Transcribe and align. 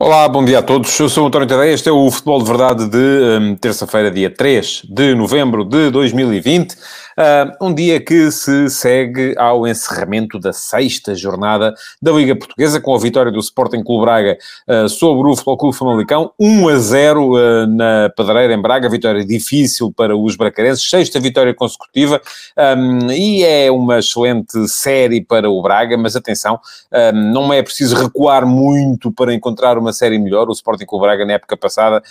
Olá, 0.00 0.28
bom 0.28 0.44
dia 0.44 0.60
a 0.60 0.62
todos. 0.62 0.96
Eu 1.00 1.08
sou 1.08 1.24
o 1.24 1.26
António 1.26 1.48
Tadeia. 1.48 1.72
Este 1.72 1.88
é 1.88 1.92
o 1.92 2.08
Futebol 2.08 2.38
de 2.38 2.48
Verdade 2.48 2.88
de 2.88 2.96
um, 2.96 3.56
terça-feira, 3.56 4.12
dia 4.12 4.30
3 4.30 4.82
de 4.88 5.12
novembro 5.12 5.64
de 5.64 5.90
2020. 5.90 6.76
Uh, 7.18 7.66
um 7.66 7.74
dia 7.74 7.98
que 7.98 8.30
se 8.30 8.70
segue 8.70 9.34
ao 9.36 9.66
encerramento 9.66 10.38
da 10.38 10.52
sexta 10.52 11.16
jornada 11.16 11.74
da 12.00 12.12
Liga 12.12 12.36
Portuguesa, 12.36 12.80
com 12.80 12.94
a 12.94 12.98
vitória 12.98 13.32
do 13.32 13.40
Sporting 13.40 13.82
Clube 13.82 14.04
Braga 14.04 14.38
uh, 14.68 14.88
sobre 14.88 15.28
o 15.28 15.34
Futebol 15.34 15.56
Clube 15.56 15.76
Famalicão, 15.76 16.30
1 16.38 16.68
a 16.68 16.78
0 16.78 17.32
uh, 17.32 17.66
na 17.66 18.08
Pedreira, 18.16 18.54
em 18.54 18.62
Braga, 18.62 18.88
vitória 18.88 19.26
difícil 19.26 19.90
para 19.90 20.16
os 20.16 20.36
bracarenses, 20.36 20.88
sexta 20.88 21.18
vitória 21.18 21.52
consecutiva, 21.52 22.22
um, 22.56 23.10
e 23.10 23.42
é 23.42 23.68
uma 23.68 23.98
excelente 23.98 24.68
série 24.68 25.20
para 25.20 25.50
o 25.50 25.60
Braga, 25.60 25.98
mas 25.98 26.14
atenção, 26.14 26.60
um, 26.92 27.32
não 27.32 27.52
é 27.52 27.60
preciso 27.64 27.96
recuar 27.96 28.46
muito 28.46 29.10
para 29.10 29.34
encontrar 29.34 29.76
uma 29.76 29.87
série 29.92 30.18
melhor, 30.18 30.48
o 30.48 30.52
Sporting 30.52 30.86
Clube 30.86 31.04
Braga 31.04 31.24
na 31.24 31.34
época 31.34 31.56
passada 31.56 32.02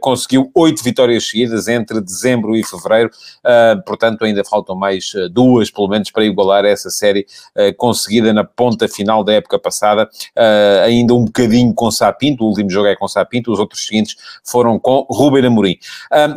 conseguiu 0.00 0.50
oito 0.54 0.82
vitórias 0.82 1.28
seguidas 1.28 1.68
entre 1.68 2.00
dezembro 2.00 2.56
e 2.56 2.64
fevereiro, 2.64 3.10
portanto 3.84 4.24
ainda 4.24 4.44
faltam 4.44 4.76
mais 4.76 5.12
uh, 5.14 5.28
duas, 5.28 5.70
pelo 5.70 5.88
menos, 5.88 6.10
para 6.10 6.24
igualar 6.24 6.64
essa 6.64 6.90
série 6.90 7.26
conseguida 7.76 8.32
na 8.32 8.44
ponta 8.44 8.88
final 8.88 9.24
da 9.24 9.32
época 9.32 9.58
passada, 9.58 10.08
ainda 10.84 11.14
um 11.14 11.24
bocadinho 11.24 11.72
com 11.74 11.90
Sapinto, 11.90 12.44
o 12.44 12.48
último 12.48 12.70
jogo 12.70 12.88
é 12.88 12.96
com 12.96 13.08
Sapinto, 13.08 13.52
os 13.52 13.58
outros 13.58 13.84
seguintes 13.86 14.16
foram 14.44 14.78
com 14.78 15.06
Ruben 15.08 15.46
Amorim. 15.46 15.78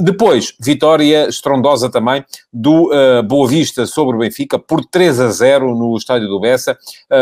depois, 0.02 0.54
vitória 0.60 1.28
estrondosa 1.28 1.90
também 1.90 2.24
do 2.52 2.90
Boa 3.28 3.48
Vista 3.48 3.86
sobre 3.86 4.16
o 4.16 4.20
Benfica, 4.20 4.58
por 4.58 4.86
3 4.86 5.20
a 5.20 5.30
0 5.30 5.76
no 5.76 5.96
estádio 5.98 6.28
do 6.28 6.40
Bessa, 6.40 6.78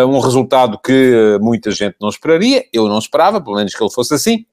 um 0.08 0.20
resultado 0.20 0.80
que 0.80 1.38
muita 1.42 1.72
gente 1.72 1.96
não 2.02 2.09
esperaria, 2.09 2.66
eu 2.72 2.88
não 2.88 3.00
esperava, 3.00 3.42
pelo 3.42 3.56
menos 3.58 3.73
que 3.75 3.83
ele 3.83 3.91
fosse 3.91 4.13
assim, 4.13 4.45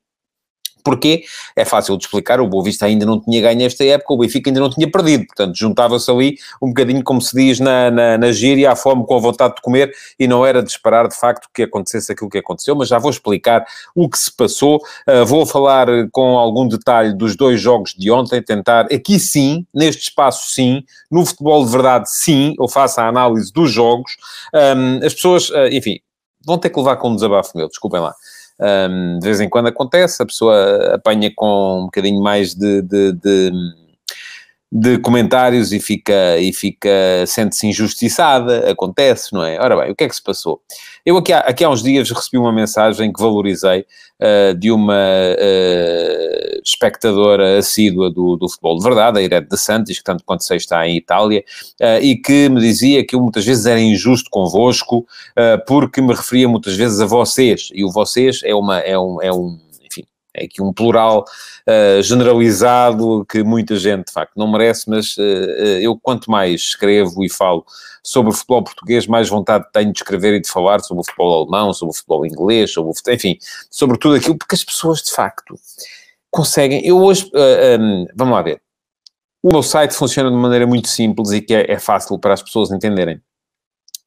Porquê? 0.84 1.24
É 1.56 1.64
fácil 1.64 1.96
de 1.96 2.04
explicar, 2.04 2.42
o 2.42 2.46
Boa 2.46 2.62
Vista 2.62 2.84
ainda 2.84 3.06
não 3.06 3.18
tinha 3.18 3.40
ganho 3.40 3.62
esta 3.62 3.82
época, 3.82 4.12
o 4.12 4.18
Benfica 4.18 4.50
ainda 4.50 4.60
não 4.60 4.68
tinha 4.68 4.88
perdido, 4.88 5.24
portanto 5.24 5.56
juntava-se 5.56 6.10
ali 6.10 6.36
um 6.60 6.68
bocadinho, 6.68 7.02
como 7.02 7.22
se 7.22 7.34
diz 7.34 7.58
na, 7.58 7.90
na, 7.90 8.18
na 8.18 8.30
gíria, 8.32 8.70
à 8.70 8.76
fome 8.76 9.06
com 9.06 9.16
a 9.16 9.18
vontade 9.18 9.54
de 9.54 9.62
comer, 9.62 9.90
e 10.20 10.28
não 10.28 10.44
era 10.44 10.62
de 10.62 10.70
esperar 10.70 11.08
de 11.08 11.18
facto 11.18 11.48
que 11.54 11.62
acontecesse 11.62 12.12
aquilo 12.12 12.28
que 12.28 12.36
aconteceu, 12.36 12.76
mas 12.76 12.88
já 12.88 12.98
vou 12.98 13.10
explicar 13.10 13.64
o 13.94 14.10
que 14.10 14.18
se 14.18 14.30
passou, 14.30 14.76
uh, 15.08 15.24
vou 15.24 15.46
falar 15.46 15.86
com 16.12 16.36
algum 16.36 16.68
detalhe 16.68 17.16
dos 17.16 17.34
dois 17.34 17.58
jogos 17.58 17.94
de 17.96 18.10
ontem, 18.10 18.42
tentar, 18.42 18.82
aqui 18.92 19.18
sim, 19.18 19.66
neste 19.72 20.10
espaço 20.10 20.52
sim, 20.52 20.82
no 21.10 21.24
futebol 21.24 21.64
de 21.64 21.70
verdade 21.70 22.10
sim, 22.10 22.54
eu 22.60 22.68
faço 22.68 23.00
a 23.00 23.08
análise 23.08 23.50
dos 23.50 23.72
jogos, 23.72 24.12
um, 24.52 24.98
as 24.98 25.14
pessoas, 25.14 25.48
uh, 25.48 25.68
enfim, 25.72 25.98
vão 26.44 26.58
ter 26.58 26.68
que 26.68 26.78
levar 26.78 26.96
com 26.96 27.08
um 27.08 27.14
desabafo 27.14 27.56
meu, 27.56 27.68
desculpem 27.68 28.00
lá. 28.00 28.14
Um, 28.60 29.18
de 29.18 29.26
vez 29.26 29.40
em 29.40 29.48
quando 29.48 29.66
acontece, 29.66 30.22
a 30.22 30.26
pessoa 30.26 30.94
apanha 30.94 31.32
com 31.34 31.80
um 31.80 31.84
bocadinho 31.86 32.22
mais 32.22 32.54
de, 32.54 32.82
de, 32.82 33.12
de, 33.12 33.50
de 34.76 34.98
comentários 34.98 35.72
e 35.72 35.78
fica, 35.78 36.36
e 36.36 36.52
fica 36.52 36.90
sente-se 37.28 37.64
injustiçada, 37.68 38.68
acontece, 38.68 39.32
não 39.32 39.44
é? 39.44 39.56
Ora 39.60 39.76
bem, 39.76 39.92
o 39.92 39.94
que 39.94 40.02
é 40.02 40.08
que 40.08 40.16
se 40.16 40.22
passou? 40.22 40.60
Eu 41.06 41.16
aqui 41.16 41.32
há, 41.32 41.38
aqui 41.38 41.62
há 41.62 41.70
uns 41.70 41.80
dias 41.80 42.10
recebi 42.10 42.38
uma 42.38 42.52
mensagem 42.52 43.12
que 43.12 43.22
valorizei 43.22 43.86
uh, 44.20 44.52
de 44.58 44.72
uma 44.72 44.98
uh, 44.98 46.60
espectadora 46.64 47.58
assídua 47.58 48.10
do, 48.10 48.34
do 48.34 48.48
futebol 48.48 48.76
de 48.76 48.82
verdade, 48.82 49.20
a 49.20 49.22
Irene 49.22 49.46
de 49.48 49.56
Santos, 49.56 49.96
que 49.96 50.02
tanto 50.02 50.24
quanto 50.24 50.42
sei 50.42 50.56
está 50.56 50.84
em 50.88 50.96
Itália, 50.96 51.44
uh, 51.80 52.02
e 52.02 52.16
que 52.16 52.48
me 52.48 52.60
dizia 52.60 53.06
que 53.06 53.14
eu 53.14 53.20
muitas 53.20 53.44
vezes 53.44 53.66
era 53.66 53.78
injusto 53.78 54.28
convosco, 54.28 55.06
porque 55.66 56.00
me 56.00 56.14
referia 56.14 56.48
muitas 56.48 56.74
vezes 56.74 57.00
a 57.00 57.06
vocês, 57.06 57.68
e 57.72 57.84
o 57.84 57.90
vocês 57.90 58.40
é, 58.42 58.54
uma, 58.54 58.80
é, 58.80 58.98
um, 58.98 59.22
é 59.22 59.32
um 59.32 59.56
é 60.34 60.44
aqui 60.44 60.60
um 60.60 60.72
plural 60.72 61.24
uh, 61.68 62.02
generalizado 62.02 63.24
que 63.26 63.42
muita 63.42 63.76
gente, 63.76 64.06
de 64.06 64.12
facto, 64.12 64.32
não 64.36 64.50
merece, 64.50 64.90
mas 64.90 65.16
uh, 65.16 65.22
eu 65.80 65.96
quanto 65.96 66.30
mais 66.30 66.60
escrevo 66.60 67.24
e 67.24 67.30
falo 67.30 67.64
sobre 68.02 68.32
o 68.32 68.34
futebol 68.34 68.64
português, 68.64 69.06
mais 69.06 69.28
vontade 69.28 69.64
tenho 69.72 69.92
de 69.92 69.98
escrever 69.98 70.34
e 70.34 70.40
de 70.40 70.48
falar 70.48 70.80
sobre 70.80 71.00
o 71.02 71.04
futebol 71.04 71.42
alemão, 71.42 71.72
sobre 71.72 71.92
o 71.92 71.96
futebol 71.96 72.26
inglês, 72.26 72.72
sobre 72.72 72.90
o 72.90 72.94
futebol, 72.94 73.14
enfim, 73.14 73.38
sobre 73.70 73.98
tudo 73.98 74.16
aquilo, 74.16 74.36
porque 74.36 74.54
as 74.54 74.64
pessoas, 74.64 75.00
de 75.00 75.12
facto, 75.12 75.54
conseguem... 76.30 76.84
Eu 76.84 76.98
hoje... 76.98 77.30
Uh, 77.32 77.80
um, 77.80 78.06
vamos 78.14 78.34
lá 78.34 78.42
ver. 78.42 78.60
O 79.42 79.48
meu 79.52 79.62
site 79.62 79.94
funciona 79.94 80.30
de 80.30 80.36
maneira 80.36 80.66
muito 80.66 80.88
simples 80.88 81.30
e 81.30 81.40
que 81.40 81.54
é, 81.54 81.72
é 81.72 81.78
fácil 81.78 82.18
para 82.18 82.34
as 82.34 82.42
pessoas 82.42 82.72
entenderem 82.72 83.20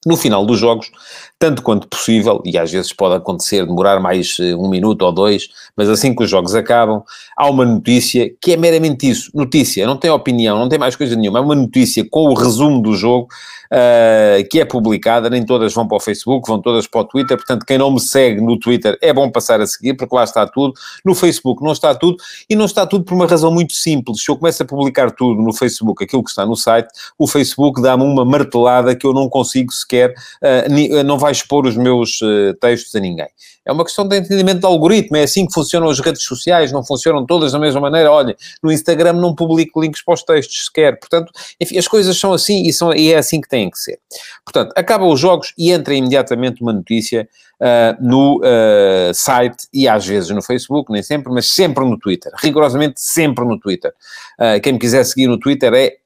no 0.07 0.15
final 0.15 0.45
dos 0.45 0.57
jogos, 0.57 0.89
tanto 1.37 1.61
quanto 1.61 1.85
possível, 1.87 2.41
e 2.45 2.57
às 2.57 2.71
vezes 2.71 2.93
pode 2.93 3.15
acontecer 3.15 3.65
demorar 3.65 3.99
mais 3.99 4.39
uh, 4.39 4.57
um 4.57 4.69
minuto 4.69 5.01
ou 5.01 5.11
dois, 5.11 5.49
mas 5.75 5.89
assim 5.89 6.15
que 6.15 6.23
os 6.23 6.29
jogos 6.29 6.55
acabam, 6.55 7.03
há 7.35 7.49
uma 7.49 7.65
notícia 7.65 8.31
que 8.41 8.53
é 8.53 8.57
meramente 8.57 9.09
isso, 9.09 9.29
notícia, 9.33 9.85
não 9.85 9.97
tem 9.97 10.09
opinião, 10.09 10.57
não 10.57 10.69
tem 10.69 10.79
mais 10.79 10.95
coisa 10.95 11.13
nenhuma, 11.13 11.39
é 11.39 11.41
uma 11.41 11.55
notícia 11.55 12.07
com 12.09 12.29
o 12.29 12.33
resumo 12.33 12.81
do 12.81 12.95
jogo, 12.95 13.27
uh, 13.71 14.47
que 14.49 14.59
é 14.59 14.65
publicada, 14.65 15.29
nem 15.29 15.45
todas 15.45 15.73
vão 15.73 15.87
para 15.87 15.97
o 15.97 15.99
Facebook, 15.99 16.47
vão 16.47 16.61
todas 16.61 16.87
para 16.87 17.01
o 17.01 17.05
Twitter, 17.05 17.37
portanto 17.37 17.65
quem 17.65 17.77
não 17.77 17.91
me 17.91 17.99
segue 17.99 18.41
no 18.41 18.57
Twitter 18.57 18.97
é 19.01 19.13
bom 19.13 19.29
passar 19.29 19.61
a 19.61 19.67
seguir, 19.67 19.95
porque 19.95 20.15
lá 20.15 20.23
está 20.23 20.45
tudo, 20.47 20.73
no 21.03 21.15
Facebook 21.15 21.63
não 21.63 21.71
está 21.71 21.93
tudo, 21.95 22.17
e 22.49 22.55
não 22.55 22.65
está 22.65 22.85
tudo 22.85 23.03
por 23.03 23.13
uma 23.13 23.27
razão 23.27 23.51
muito 23.51 23.73
simples, 23.73 24.23
se 24.23 24.29
eu 24.29 24.37
começo 24.37 24.61
a 24.63 24.65
publicar 24.65 25.11
tudo 25.11 25.41
no 25.41 25.53
Facebook, 25.53 26.03
aquilo 26.03 26.23
que 26.23 26.29
está 26.29 26.45
no 26.45 26.55
site, 26.55 26.89
o 27.17 27.27
Facebook 27.27 27.81
dá-me 27.81 28.03
uma 28.03 28.25
martelada 28.25 28.95
que 28.95 29.05
eu 29.05 29.13
não 29.13 29.29
consigo 29.29 29.71
sequer, 29.71 30.11
uh, 30.11 31.03
não 31.03 31.17
vai 31.17 31.31
expor 31.31 31.65
os 31.65 31.75
meus 31.75 32.21
uh, 32.21 32.53
textos 32.59 32.95
a 32.95 32.99
ninguém. 32.99 33.27
É 33.67 33.71
uma 33.71 33.83
questão 33.83 34.07
de 34.07 34.17
entendimento 34.17 34.61
de 34.61 34.65
algoritmo, 34.65 35.17
é 35.17 35.23
assim 35.23 35.45
que 35.45 35.53
funcionam 35.53 35.89
as 35.89 35.99
redes 35.99 36.23
sociais, 36.23 36.71
não 36.71 36.85
funcionam 36.85 37.25
todas 37.25 37.51
da 37.51 37.59
mesma 37.59 37.81
maneira. 37.81 38.09
Olha, 38.09 38.33
no 38.63 38.71
Instagram 38.71 39.11
não 39.13 39.35
publico 39.35 39.81
links 39.81 40.01
para 40.01 40.13
os 40.13 40.23
textos 40.23 40.65
sequer. 40.65 40.97
Portanto, 40.97 41.33
enfim, 41.59 41.77
as 41.77 41.85
coisas 41.85 42.17
são 42.17 42.31
assim 42.31 42.63
e, 42.63 42.71
são, 42.71 42.93
e 42.93 43.11
é 43.11 43.17
assim 43.17 43.41
que 43.41 43.49
têm 43.57 43.69
que 43.69 43.79
ser. 43.79 43.99
Portanto, 44.45 44.73
acabam 44.75 45.09
os 45.09 45.19
jogos 45.19 45.53
e 45.57 45.71
entra 45.71 45.95
imediatamente 45.95 46.61
uma 46.61 46.71
notícia 46.71 47.27
uh, 47.59 48.05
no 48.05 48.37
uh, 48.37 49.13
site 49.13 49.67
e 49.73 49.87
às 49.87 50.05
vezes 50.05 50.29
no 50.29 50.41
Facebook, 50.41 50.91
nem 50.91 51.01
sempre, 51.01 51.33
mas 51.33 51.49
sempre 51.49 51.83
no 51.83 51.97
Twitter. 51.97 52.31
Rigorosamente 52.37 53.01
sempre 53.01 53.43
no 53.45 53.59
Twitter. 53.59 53.91
Uh, 54.39 54.61
quem 54.61 54.73
me 54.73 54.79
quiser 54.79 55.03
seguir 55.03 55.27
no 55.27 55.39
Twitter 55.39 55.73
é 55.73 55.97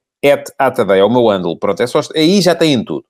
atadeia, 0.57 1.01
é 1.01 1.03
o 1.03 1.09
meu 1.09 1.28
handle. 1.28 1.57
Pronto, 1.57 1.81
é 1.81 1.88
só, 1.88 2.00
aí 2.16 2.41
já 2.41 2.56
têm 2.56 2.84
tudo. 2.84 3.06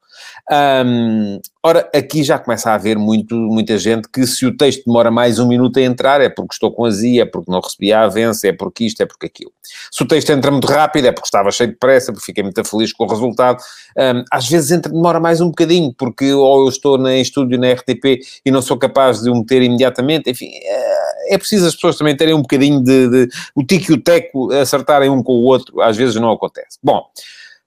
Um, 0.51 1.39
ora, 1.63 1.89
aqui 1.93 2.23
já 2.23 2.37
começa 2.37 2.71
a 2.71 2.73
haver 2.73 2.97
muito, 2.97 3.35
muita 3.35 3.77
gente 3.77 4.07
que 4.09 4.25
se 4.25 4.45
o 4.45 4.55
texto 4.55 4.85
demora 4.85 5.09
mais 5.09 5.39
um 5.39 5.47
minuto 5.47 5.79
a 5.79 5.81
entrar 5.81 6.19
é 6.21 6.29
porque 6.29 6.53
estou 6.53 6.71
com 6.71 6.85
azia, 6.85 7.23
é 7.23 7.25
porque 7.25 7.51
não 7.51 7.59
recebi 7.59 7.93
a 7.93 8.03
avença, 8.03 8.47
é 8.47 8.51
porque 8.51 8.85
isto, 8.85 9.01
é 9.01 9.05
porque 9.05 9.27
aquilo. 9.27 9.51
Se 9.91 10.03
o 10.03 10.07
texto 10.07 10.29
entra 10.31 10.51
muito 10.51 10.67
rápido 10.67 11.05
é 11.05 11.11
porque 11.11 11.27
estava 11.27 11.51
cheio 11.51 11.71
de 11.71 11.77
pressa, 11.77 12.11
porque 12.11 12.25
fiquei 12.25 12.43
muito 12.43 12.63
feliz 12.63 12.91
com 12.93 13.05
o 13.05 13.07
resultado. 13.07 13.61
Um, 13.97 14.23
às 14.31 14.47
vezes 14.47 14.71
entra, 14.71 14.91
demora 14.91 15.19
mais 15.19 15.41
um 15.41 15.47
bocadinho, 15.47 15.93
porque 15.97 16.33
ou 16.33 16.63
eu 16.63 16.69
estou 16.69 17.07
em 17.07 17.21
estúdio 17.21 17.59
na 17.59 17.71
RTP 17.71 18.19
e 18.45 18.51
não 18.51 18.61
sou 18.61 18.77
capaz 18.77 19.21
de 19.21 19.29
o 19.29 19.35
meter 19.35 19.61
imediatamente, 19.61 20.29
enfim, 20.29 20.49
é, 20.63 21.35
é 21.35 21.37
preciso 21.37 21.67
as 21.67 21.75
pessoas 21.75 21.97
também 21.97 22.15
terem 22.15 22.33
um 22.33 22.41
bocadinho 22.41 22.83
de, 22.83 23.09
de 23.09 23.29
o 23.55 23.63
tico 23.63 23.91
e 23.91 23.95
o 23.95 24.01
teco 24.01 24.51
acertarem 24.51 25.09
um 25.09 25.23
com 25.23 25.33
o 25.33 25.43
outro, 25.43 25.79
às 25.81 25.95
vezes 25.95 26.15
não 26.15 26.31
acontece. 26.31 26.77
Bom, 26.83 27.05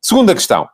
segunda 0.01 0.35
questão 0.35 0.69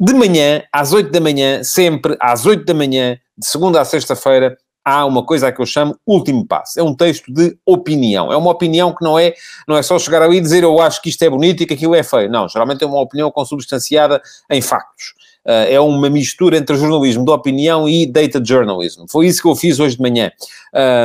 de 0.00 0.14
manhã, 0.14 0.62
às 0.72 0.92
8 0.92 1.10
da 1.10 1.20
manhã, 1.20 1.62
sempre 1.64 2.16
às 2.20 2.46
8 2.46 2.64
da 2.64 2.74
manhã, 2.74 3.18
de 3.36 3.46
segunda 3.46 3.80
a 3.80 3.84
sexta-feira, 3.84 4.56
há 4.84 5.04
uma 5.04 5.24
coisa 5.24 5.52
que 5.52 5.60
eu 5.60 5.66
chamo 5.66 5.98
último 6.06 6.46
passo. 6.46 6.78
É 6.80 6.82
um 6.82 6.94
texto 6.94 7.32
de 7.32 7.56
opinião. 7.66 8.32
É 8.32 8.36
uma 8.36 8.50
opinião 8.50 8.94
que 8.94 9.04
não 9.04 9.18
é, 9.18 9.34
não 9.66 9.76
é 9.76 9.82
só 9.82 9.98
chegar 9.98 10.22
ali 10.22 10.38
e 10.38 10.40
dizer 10.40 10.62
eu 10.62 10.80
acho 10.80 11.02
que 11.02 11.10
isto 11.10 11.22
é 11.22 11.28
bonito 11.28 11.62
e 11.62 11.66
que 11.66 11.74
aquilo 11.74 11.94
é 11.94 12.02
feio. 12.02 12.30
Não, 12.30 12.48
geralmente 12.48 12.82
é 12.82 12.86
uma 12.86 13.00
opinião 13.00 13.30
consubstanciada 13.30 14.22
em 14.50 14.62
factos. 14.62 15.14
Uh, 15.44 15.68
é 15.68 15.80
uma 15.80 16.10
mistura 16.10 16.56
entre 16.56 16.76
jornalismo 16.76 17.24
de 17.24 17.30
opinião 17.30 17.88
e 17.88 18.06
data 18.06 18.42
journalism. 18.44 19.04
Foi 19.10 19.26
isso 19.26 19.42
que 19.42 19.48
eu 19.48 19.56
fiz 19.56 19.78
hoje 19.78 19.96
de 19.96 20.02
manhã. 20.02 20.30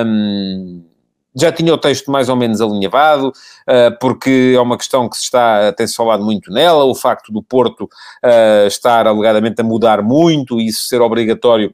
Um, 0.06 0.84
já 1.36 1.52
tinha 1.52 1.74
o 1.74 1.78
texto 1.78 2.12
mais 2.12 2.30
ou 2.30 2.36
menos 2.36 2.62
alinhavado, 2.62 3.30
uh, 3.30 4.00
porque 4.00 4.54
é 4.56 4.60
uma 4.60 4.78
questão 4.78 5.10
que 5.10 5.18
se 5.18 5.24
está, 5.24 5.72
tem-se 5.74 5.96
falado 5.96 6.24
muito 6.24 6.52
nela, 6.52 6.84
o 6.84 6.96
facto 6.96 7.32
do 7.32 7.42
Porto 7.42 7.86
uh, 7.86 8.68
estar 8.68 9.08
alegadamente 9.08 9.62
a 9.62 9.64
mudar 9.64 10.02
muito 10.02 10.60
e 10.60 10.68
isso 10.68 10.84
ser 10.84 11.02
obrigatório 11.02 11.74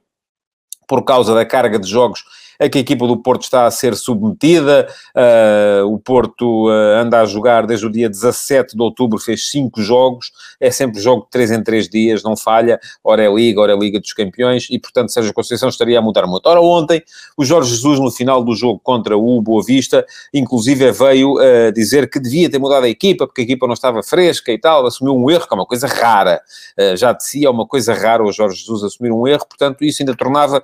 por 0.87 1.03
causa 1.03 1.35
da 1.35 1.45
carga 1.45 1.77
de 1.77 1.89
jogos 1.89 2.23
é 2.59 2.67
que 2.67 2.77
a 2.77 2.81
equipa 2.81 3.07
do 3.07 3.15
Porto 3.15 3.43
está 3.43 3.65
a 3.65 3.71
ser 3.71 3.95
submetida. 3.95 4.87
Uh, 5.15 5.85
o 5.85 5.97
Porto 5.97 6.67
uh, 6.67 6.97
anda 6.97 7.21
a 7.21 7.25
jogar 7.25 7.65
desde 7.65 7.85
o 7.85 7.89
dia 7.89 8.09
17 8.09 8.75
de 8.75 8.81
outubro, 8.81 9.17
fez 9.17 9.49
cinco 9.49 9.81
jogos, 9.81 10.31
é 10.59 10.69
sempre 10.69 10.99
jogo 10.99 11.23
de 11.23 11.29
três 11.29 11.51
em 11.51 11.63
três 11.63 11.87
dias, 11.87 12.21
não 12.21 12.35
falha. 12.35 12.77
Ora 13.01 13.23
é 13.23 13.33
Liga, 13.33 13.61
ora 13.61 13.71
é 13.71 13.77
Liga 13.77 13.99
dos 13.99 14.11
Campeões, 14.11 14.67
e 14.69 14.77
portanto 14.77 15.13
Sérgio 15.13 15.33
Conceição 15.33 15.69
estaria 15.69 15.97
a 15.97 16.01
mudar 16.01 16.27
muito. 16.27 16.47
Ora, 16.47 16.59
ontem, 16.59 17.01
o 17.37 17.45
Jorge 17.45 17.69
Jesus, 17.71 17.97
no 17.97 18.11
final 18.11 18.43
do 18.43 18.53
jogo 18.53 18.81
contra 18.83 19.17
o 19.17 19.41
Boa 19.41 19.63
Vista, 19.63 20.05
inclusive 20.33 20.91
veio 20.91 21.35
uh, 21.35 21.71
dizer 21.71 22.09
que 22.09 22.19
devia 22.19 22.49
ter 22.49 22.59
mudado 22.59 22.83
a 22.83 22.89
equipa, 22.89 23.25
porque 23.25 23.41
a 23.41 23.43
equipa 23.45 23.67
não 23.67 23.73
estava 23.73 24.03
fresca 24.03 24.51
e 24.51 24.59
tal, 24.59 24.85
assumiu 24.85 25.15
um 25.15 25.31
erro, 25.31 25.47
que 25.47 25.53
é 25.53 25.55
uma 25.55 25.65
coisa 25.65 25.87
rara. 25.87 26.41
já 26.97 27.13
de 27.13 27.23
si 27.23 27.45
é 27.45 27.49
uma 27.49 27.65
coisa 27.65 27.93
rara 27.93 28.23
o 28.23 28.31
Jorge 28.31 28.57
Jesus 28.57 28.83
assumir 28.83 29.11
um 29.11 29.25
erro, 29.25 29.45
portanto, 29.47 29.83
isso 29.85 30.01
ainda 30.01 30.15
tornava, 30.15 30.61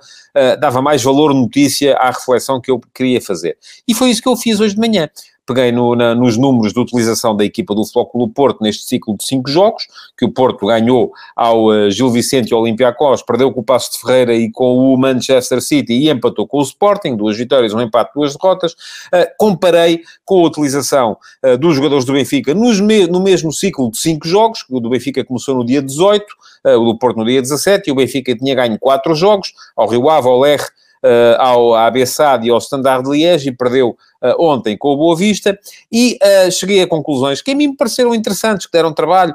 dava 0.60 0.82
mais 0.82 1.02
valor 1.02 1.32
notícia 1.32 1.85
à 1.94 2.10
reflexão 2.10 2.60
que 2.60 2.70
eu 2.70 2.80
queria 2.94 3.20
fazer. 3.20 3.56
E 3.86 3.94
foi 3.94 4.10
isso 4.10 4.22
que 4.22 4.28
eu 4.28 4.36
fiz 4.36 4.60
hoje 4.60 4.74
de 4.74 4.80
manhã 4.80 5.08
peguei 5.46 5.70
no, 5.70 5.94
na, 5.94 6.14
nos 6.14 6.36
números 6.36 6.72
de 6.72 6.80
utilização 6.80 7.34
da 7.34 7.44
equipa 7.44 7.74
do 7.74 7.84
Flóculo 7.84 8.28
Porto 8.28 8.62
neste 8.62 8.84
ciclo 8.84 9.16
de 9.16 9.24
cinco 9.24 9.48
jogos, 9.48 9.86
que 10.18 10.24
o 10.24 10.30
Porto 10.30 10.66
ganhou 10.66 11.12
ao 11.36 11.66
uh, 11.66 11.90
Gil 11.90 12.10
Vicente 12.10 12.50
e 12.50 12.54
ao 12.54 12.60
Olympiacos, 12.60 13.22
perdeu 13.22 13.52
com 13.52 13.60
o 13.60 13.64
Passo 13.64 13.92
de 13.92 14.00
Ferreira 14.00 14.34
e 14.34 14.50
com 14.50 14.92
o 14.92 14.98
Manchester 14.98 15.62
City 15.62 15.92
e 15.92 16.10
empatou 16.10 16.46
com 16.46 16.58
o 16.58 16.62
Sporting, 16.62 17.16
duas 17.16 17.36
vitórias, 17.36 17.72
um 17.72 17.80
empate, 17.80 18.10
duas 18.14 18.34
derrotas. 18.34 18.72
Uh, 18.72 19.26
comparei 19.38 20.02
com 20.24 20.40
a 20.40 20.48
utilização 20.48 21.16
uh, 21.44 21.56
dos 21.56 21.76
jogadores 21.76 22.04
do 22.04 22.12
Benfica 22.12 22.54
me 22.54 23.06
no 23.06 23.22
mesmo 23.22 23.52
ciclo 23.52 23.90
de 23.90 23.98
cinco 23.98 24.26
jogos, 24.26 24.64
o 24.68 24.80
do 24.80 24.90
Benfica 24.90 25.24
começou 25.24 25.54
no 25.54 25.64
dia 25.64 25.80
18, 25.80 26.24
o 26.64 26.84
do 26.84 26.98
Porto 26.98 27.16
no 27.16 27.24
dia 27.24 27.40
17, 27.40 27.88
e 27.88 27.92
o 27.92 27.94
Benfica 27.94 28.34
tinha 28.36 28.54
ganho 28.54 28.76
quatro 28.78 29.14
jogos, 29.14 29.52
ao 29.76 29.88
Rio 29.88 30.10
Ave, 30.10 30.26
ao 30.26 30.40
Lerre, 30.40 30.66
uh, 31.06 31.40
ao 31.40 31.74
ABSAD 31.74 32.46
e 32.46 32.50
ao 32.50 32.58
Standard 32.58 33.04
de 33.04 33.10
Liège 33.10 33.48
e 33.48 33.56
perdeu 33.56 33.90
uh, 33.90 34.34
ontem 34.38 34.76
com 34.76 34.88
o 34.88 34.96
Boa 34.96 35.16
Vista. 35.16 35.58
E 35.90 36.18
uh, 36.20 36.50
cheguei 36.50 36.82
a 36.82 36.86
conclusões 36.86 37.40
que 37.40 37.52
a 37.52 37.54
mim 37.54 37.68
me 37.68 37.76
pareceram 37.76 38.14
interessantes, 38.14 38.66
que 38.66 38.72
deram 38.72 38.92
trabalho, 38.92 39.34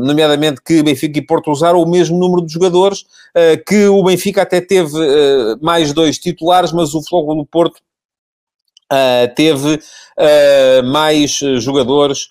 nomeadamente 0.00 0.60
que 0.64 0.82
Benfica 0.82 1.18
e 1.18 1.22
Porto 1.22 1.50
usaram 1.50 1.82
o 1.82 1.88
mesmo 1.88 2.18
número 2.18 2.44
de 2.44 2.52
jogadores, 2.52 3.04
que 3.66 3.86
o 3.86 4.02
Benfica 4.02 4.42
até 4.42 4.60
teve 4.60 4.98
mais 5.60 5.92
dois 5.92 6.18
titulares, 6.18 6.72
mas 6.72 6.94
o 6.94 7.02
Flogo 7.02 7.34
do 7.34 7.44
Porto 7.46 7.80
teve 9.34 9.80
mais 10.84 11.38
jogadores 11.58 12.30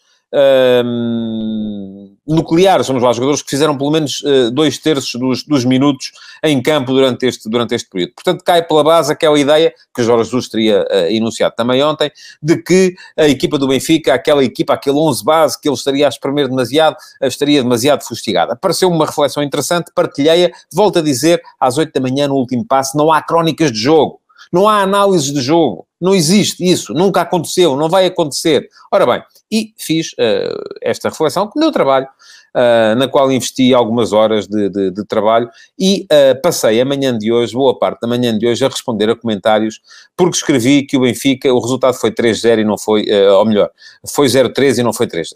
nucleares, 2.27 2.87
vamos 2.87 3.01
lá, 3.01 3.13
jogadores 3.13 3.41
que 3.41 3.49
fizeram 3.49 3.77
pelo 3.77 3.89
menos 3.89 4.21
uh, 4.21 4.51
dois 4.51 4.77
terços 4.77 5.19
dos, 5.19 5.43
dos, 5.43 5.63
minutos 5.63 6.11
em 6.43 6.61
campo 6.61 6.91
durante 6.91 7.25
este, 7.25 7.49
durante 7.49 7.73
este 7.73 7.89
período. 7.89 8.13
Portanto, 8.13 8.43
cai 8.43 8.61
pela 8.61 8.83
base 8.83 9.11
aquela 9.11 9.39
ideia 9.39 9.73
que 9.95 10.03
Jorge 10.03 10.25
Jesus 10.25 10.49
teria 10.49 10.81
uh, 10.83 11.11
enunciado 11.11 11.55
também 11.55 11.81
ontem, 11.81 12.11
de 12.41 12.61
que 12.61 12.95
a 13.17 13.27
equipa 13.27 13.57
do 13.57 13.67
Benfica, 13.67 14.13
aquela 14.13 14.43
equipa, 14.43 14.73
aquele 14.73 14.97
11 14.97 15.23
base 15.23 15.61
que 15.61 15.69
ele 15.69 15.75
estaria 15.75 16.05
a 16.05 16.09
espremer 16.09 16.49
demasiado, 16.49 16.95
uh, 17.21 17.27
estaria 17.27 17.63
demasiado 17.63 18.03
fustigada. 18.03 18.53
Apareceu 18.53 18.89
uma 18.89 19.05
reflexão 19.05 19.41
interessante, 19.41 19.91
partilhei-a, 19.95 20.51
volto 20.73 20.99
a 20.99 21.01
dizer, 21.01 21.41
às 21.59 21.77
8 21.77 21.93
da 21.93 22.01
manhã 22.01 22.27
no 22.27 22.35
último 22.35 22.65
passo, 22.65 22.97
não 22.97 23.11
há 23.11 23.21
crónicas 23.21 23.71
de 23.71 23.79
jogo. 23.79 24.19
Não 24.51 24.67
há 24.67 24.81
análises 24.81 25.31
de 25.33 25.41
jogo. 25.41 25.87
Não 25.99 26.13
existe 26.13 26.63
isso. 26.63 26.93
Nunca 26.93 27.21
aconteceu. 27.21 27.75
Não 27.75 27.89
vai 27.89 28.05
acontecer. 28.05 28.69
Ora 28.91 29.05
bem, 29.05 29.23
e 29.51 29.73
fiz 29.77 30.13
uh, 30.13 30.77
esta 30.81 31.09
reflexão 31.09 31.49
que 31.49 31.59
deu 31.59 31.71
trabalho, 31.71 32.07
uh, 32.55 32.95
na 32.97 33.07
qual 33.07 33.31
investi 33.31 33.73
algumas 33.73 34.13
horas 34.13 34.47
de, 34.47 34.69
de, 34.69 34.91
de 34.91 35.05
trabalho 35.05 35.49
e 35.79 36.05
uh, 36.11 36.41
passei 36.41 36.79
a 36.79 36.85
manhã 36.85 37.17
de 37.17 37.31
hoje, 37.31 37.53
boa 37.53 37.77
parte 37.77 38.01
da 38.01 38.07
manhã 38.07 38.37
de 38.37 38.47
hoje, 38.47 38.63
a 38.63 38.69
responder 38.69 39.09
a 39.09 39.15
comentários, 39.15 39.79
porque 40.15 40.37
escrevi 40.37 40.83
que 40.83 40.97
o 40.97 41.01
Benfica, 41.01 41.51
o 41.53 41.59
resultado 41.59 41.93
foi 41.95 42.11
3-0 42.11 42.59
e 42.59 42.63
não 42.63 42.77
foi, 42.77 43.05
ou 43.31 43.45
melhor, 43.45 43.69
foi 44.07 44.27
0-3 44.27 44.79
e 44.79 44.83
não 44.83 44.93
foi 44.93 45.07
3-0. 45.07 45.35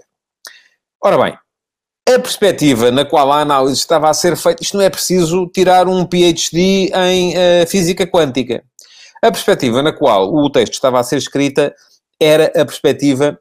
Ora 1.03 1.17
bem, 1.17 1.37
a 2.09 2.19
perspectiva 2.19 2.91
na 2.91 3.05
qual 3.05 3.31
a 3.31 3.41
análise 3.41 3.77
estava 3.77 4.09
a 4.09 4.13
ser 4.13 4.35
feita, 4.35 4.61
isto 4.61 4.75
não 4.75 4.83
é 4.83 4.89
preciso 4.89 5.47
tirar 5.47 5.87
um 5.87 6.05
PhD 6.05 6.91
em 6.93 7.33
uh, 7.33 7.67
física 7.67 8.05
quântica. 8.05 8.63
A 9.21 9.31
perspectiva 9.31 9.83
na 9.83 9.93
qual 9.93 10.33
o 10.33 10.49
texto 10.49 10.73
estava 10.73 10.99
a 10.99 11.03
ser 11.03 11.17
escrita 11.17 11.75
era 12.19 12.45
a 12.47 12.65
perspectiva 12.65 13.39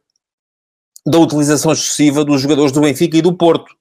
da 1.07 1.19
utilização 1.19 1.73
excessiva 1.73 2.25
dos 2.25 2.43
jogadores 2.43 2.73
do 2.73 2.83
Benfica 2.83 3.17
e 3.17 3.23
do 3.23 3.33
Porto. 3.33 3.75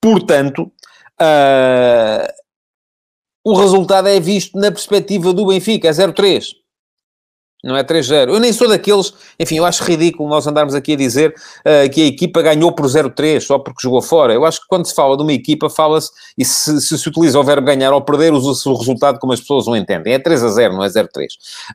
Portanto, 0.00 0.72
uh, 1.20 2.32
o 3.44 3.54
resultado 3.54 4.08
é 4.08 4.18
visto 4.18 4.58
na 4.58 4.72
perspectiva 4.72 5.32
do 5.32 5.46
Benfica, 5.46 5.88
é 5.88 5.92
0-3. 5.92 6.59
Não 7.62 7.76
é 7.76 7.84
3-0. 7.84 8.28
Eu 8.30 8.40
nem 8.40 8.52
sou 8.52 8.68
daqueles, 8.68 9.12
enfim, 9.38 9.56
eu 9.58 9.66
acho 9.66 9.84
ridículo 9.84 10.28
nós 10.28 10.46
andarmos 10.46 10.74
aqui 10.74 10.94
a 10.94 10.96
dizer 10.96 11.34
uh, 11.60 11.90
que 11.90 12.02
a 12.02 12.06
equipa 12.06 12.40
ganhou 12.40 12.72
por 12.72 12.86
0-3 12.86 13.40
só 13.40 13.58
porque 13.58 13.82
jogou 13.82 14.00
fora. 14.00 14.32
Eu 14.32 14.46
acho 14.46 14.60
que 14.60 14.66
quando 14.66 14.86
se 14.86 14.94
fala 14.94 15.16
de 15.16 15.22
uma 15.22 15.32
equipa, 15.32 15.68
fala-se, 15.68 16.10
e 16.38 16.44
se, 16.44 16.80
se, 16.80 16.98
se 16.98 17.08
utiliza 17.08 17.38
o 17.38 17.44
verbo 17.44 17.66
ganhar 17.66 17.92
ou 17.92 18.00
perder, 18.00 18.32
usa-se 18.32 18.66
o 18.68 18.74
resultado 18.74 19.18
como 19.18 19.32
as 19.32 19.40
pessoas 19.40 19.66
o 19.66 19.76
entendem. 19.76 20.14
É 20.14 20.18
3-0, 20.18 20.72
não 20.72 20.82
é 20.82 20.88
0-3. 20.88 21.04
Uh, 21.06 21.06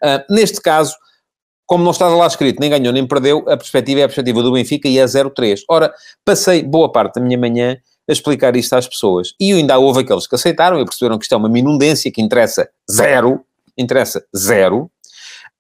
ah, 0.02 0.26
neste 0.30 0.60
caso, 0.60 0.96
como 1.68 1.84
não 1.84 1.92
estava 1.92 2.16
lá 2.16 2.26
escrito, 2.28 2.60
nem 2.60 2.70
ganhou 2.70 2.94
nem 2.94 3.06
perdeu, 3.08 3.44
a 3.48 3.58
perspectiva 3.58 4.02
é 4.02 4.04
a 4.04 4.08
perspectiva 4.08 4.42
do 4.42 4.52
Benfica 4.52 4.88
e 4.88 4.98
é 4.98 5.06
0-3. 5.06 5.62
Ora, 5.70 5.94
passei 6.24 6.64
boa 6.64 6.92
parte 6.92 7.16
da 7.16 7.22
minha 7.22 7.38
manhã 7.38 7.78
a 8.08 8.12
explicar 8.12 8.56
isto 8.56 8.74
às 8.74 8.88
pessoas. 8.88 9.34
E 9.40 9.52
ainda 9.52 9.78
houve 9.78 10.02
aqueles 10.02 10.28
que 10.28 10.36
aceitaram 10.36 10.80
e 10.80 10.86
perceberam 10.86 11.18
que 11.18 11.26
isto 11.26 11.34
é 11.34 11.38
uma 11.38 11.50
minundência 11.50 12.12
que 12.12 12.22
interessa 12.22 12.70
zero, 12.90 13.44
interessa 13.78 14.24
zero, 14.36 14.90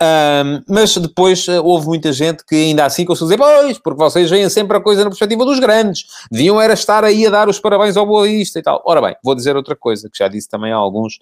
um, 0.01 0.63
mas 0.67 0.95
depois 0.97 1.47
uh, 1.47 1.63
houve 1.63 1.87
muita 1.87 2.11
gente 2.11 2.43
que 2.45 2.55
ainda 2.55 2.85
assim 2.85 3.05
conseguiu 3.05 3.27
dizer, 3.27 3.37
pois, 3.37 3.79
porque 3.79 3.97
vocês 3.97 4.29
veem 4.29 4.49
sempre 4.49 4.75
a 4.75 4.81
coisa 4.81 5.03
na 5.03 5.09
perspectiva 5.09 5.45
dos 5.45 5.59
grandes, 5.59 6.05
deviam 6.29 6.61
era 6.61 6.73
estar 6.73 7.03
aí 7.05 7.25
a 7.25 7.29
dar 7.29 7.47
os 7.47 7.59
parabéns 7.59 7.95
ao 7.95 8.05
Boa 8.05 8.25
Vista 8.25 8.59
e 8.59 8.61
tal. 8.61 8.83
Ora 8.85 9.01
bem, 9.01 9.15
vou 9.23 9.33
dizer 9.33 9.55
outra 9.55 9.75
coisa, 9.75 10.09
que 10.09 10.17
já 10.17 10.27
disse 10.27 10.49
também 10.49 10.73
a 10.73 10.75
alguns 10.75 11.15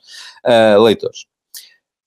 uh, 0.46 0.82
leitores. 0.82 1.26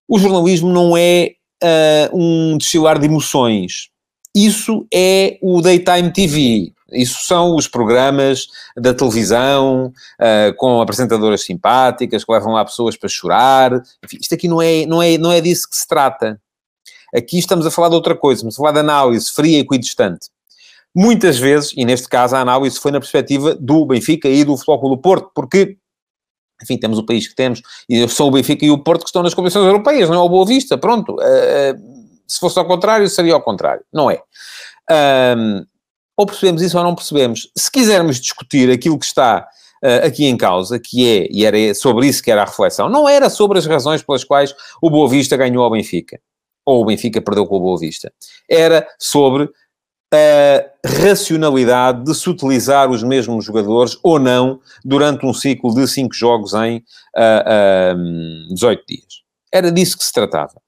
O 0.09 0.19
jornalismo 0.19 0.73
não 0.73 0.97
é 0.97 1.33
uh, 1.63 2.17
um 2.17 2.59
desfilar 2.59 2.99
de 2.99 3.07
emoções. 3.07 3.89
Isso 4.35 4.87
é 4.93 5.39
o 5.41 5.61
Daytime 5.61 6.13
TV. 6.13 6.73
Isso 6.93 7.25
são 7.25 7.57
os 7.57 7.67
programas 7.67 8.47
da 8.77 8.93
televisão, 8.95 9.93
uh, 10.21 10.55
com 10.57 10.81
apresentadoras 10.81 11.43
simpáticas, 11.43 12.25
que 12.25 12.33
levam 12.33 12.53
lá 12.53 12.65
pessoas 12.65 12.97
para 12.97 13.09
chorar. 13.09 13.73
Enfim, 14.05 14.19
isto 14.21 14.35
aqui 14.35 14.47
não 14.49 14.61
é, 14.61 14.85
não, 14.87 15.03
é, 15.03 15.17
não 15.17 15.33
é 15.33 15.41
disso 15.41 15.69
que 15.69 15.77
se 15.77 15.87
trata. 15.87 16.41
Aqui 17.17 17.39
estamos 17.39 17.67
a 17.67 17.71
falar 17.71 17.89
de 17.89 17.95
outra 17.95 18.15
coisa, 18.15 18.39
estamos 18.39 18.57
a 18.57 18.59
falar 18.59 18.73
de 18.73 18.81
análise 18.81 19.33
fria 19.33 19.59
e 19.59 19.61
equidistante. 19.61 20.29
Muitas 20.95 21.39
vezes, 21.39 21.73
e 21.77 21.85
neste 21.85 22.09
caso 22.09 22.37
a 22.37 22.41
análise 22.41 22.79
foi 22.79 22.91
na 22.91 23.01
perspectiva 23.01 23.55
do 23.55 23.87
Benfica 23.87 24.29
e 24.29 24.45
do 24.45 24.57
Futebol 24.57 24.91
do 24.91 24.99
Porto, 24.99 25.31
porque 25.35 25.77
enfim, 26.63 26.79
temos 26.79 26.99
o 26.99 27.05
país 27.05 27.29
que 27.29 27.35
temos, 27.35 27.61
e 27.89 28.09
são 28.09 28.29
o 28.29 28.31
Benfica 28.31 28.65
e 28.65 28.71
o 28.71 28.79
Porto 28.79 29.03
que 29.03 29.09
estão 29.09 29.23
nas 29.23 29.35
competições 29.35 29.67
europeias, 29.67 30.09
não 30.09 30.17
é 30.17 30.21
o 30.21 30.29
Boa 30.29 30.47
Vista, 30.47 30.79
pronto. 30.79 31.13
Uh, 31.13 31.97
se 32.27 32.41
fosse 32.41 32.59
ao 32.59 32.65
contrário, 32.67 33.09
seria 33.09 33.35
ao 33.35 33.43
contrário. 33.43 33.85
Não 33.93 34.11
é. 34.11 34.23
Um, 35.37 35.65
ou 36.17 36.27
percebemos 36.27 36.63
isso 36.63 36.79
ou 36.79 36.85
não 36.85 36.95
percebemos. 36.95 37.51
Se 37.57 37.71
quisermos 37.71 38.19
discutir 38.19 38.71
aquilo 38.71 38.99
que 38.99 39.05
está 39.05 39.47
uh, 39.85 40.07
aqui 40.07 40.25
em 40.25 40.37
causa, 40.37 40.79
que 40.79 41.07
é, 41.07 41.29
e 41.31 41.45
era 41.45 41.75
sobre 41.75 42.07
isso 42.07 42.23
que 42.23 42.31
era 42.31 42.43
a 42.43 42.47
reflexão, 42.47 42.89
não 42.89 43.09
era 43.09 43.29
sobre 43.29 43.59
as 43.59 43.67
razões 43.67 44.03
pelas 44.03 44.25
quais 44.25 44.55
o 44.81 44.89
Boa 44.91 45.09
Vista 45.09 45.37
ganhou 45.37 45.63
ao 45.63 45.71
Benfica, 45.71 46.19
ou 46.67 46.83
o 46.83 46.85
Benfica 46.85 47.23
perdeu 47.23 47.47
com 47.47 47.57
o 47.57 47.61
Boa 47.61 47.79
Vista. 47.79 48.13
Era 48.51 48.87
sobre 48.99 49.49
a 50.13 50.65
racionalidade 50.85 52.05
de 52.05 52.15
se 52.15 52.29
utilizar 52.29 52.91
os 52.91 53.03
mesmos 53.03 53.45
jogadores 53.45 53.99
ou 54.03 54.19
não 54.19 54.61
durante 54.85 55.25
um 55.25 55.33
ciclo 55.33 55.75
de 55.75 55.87
5 55.87 56.15
jogos 56.15 56.53
em 56.55 56.79
uh, 57.17 58.49
uh, 58.51 58.55
18 58.55 58.85
dias. 58.87 59.23
Era 59.53 59.71
disso 59.71 59.97
que 59.97 60.05
se 60.05 60.13
tratava. 60.13 60.61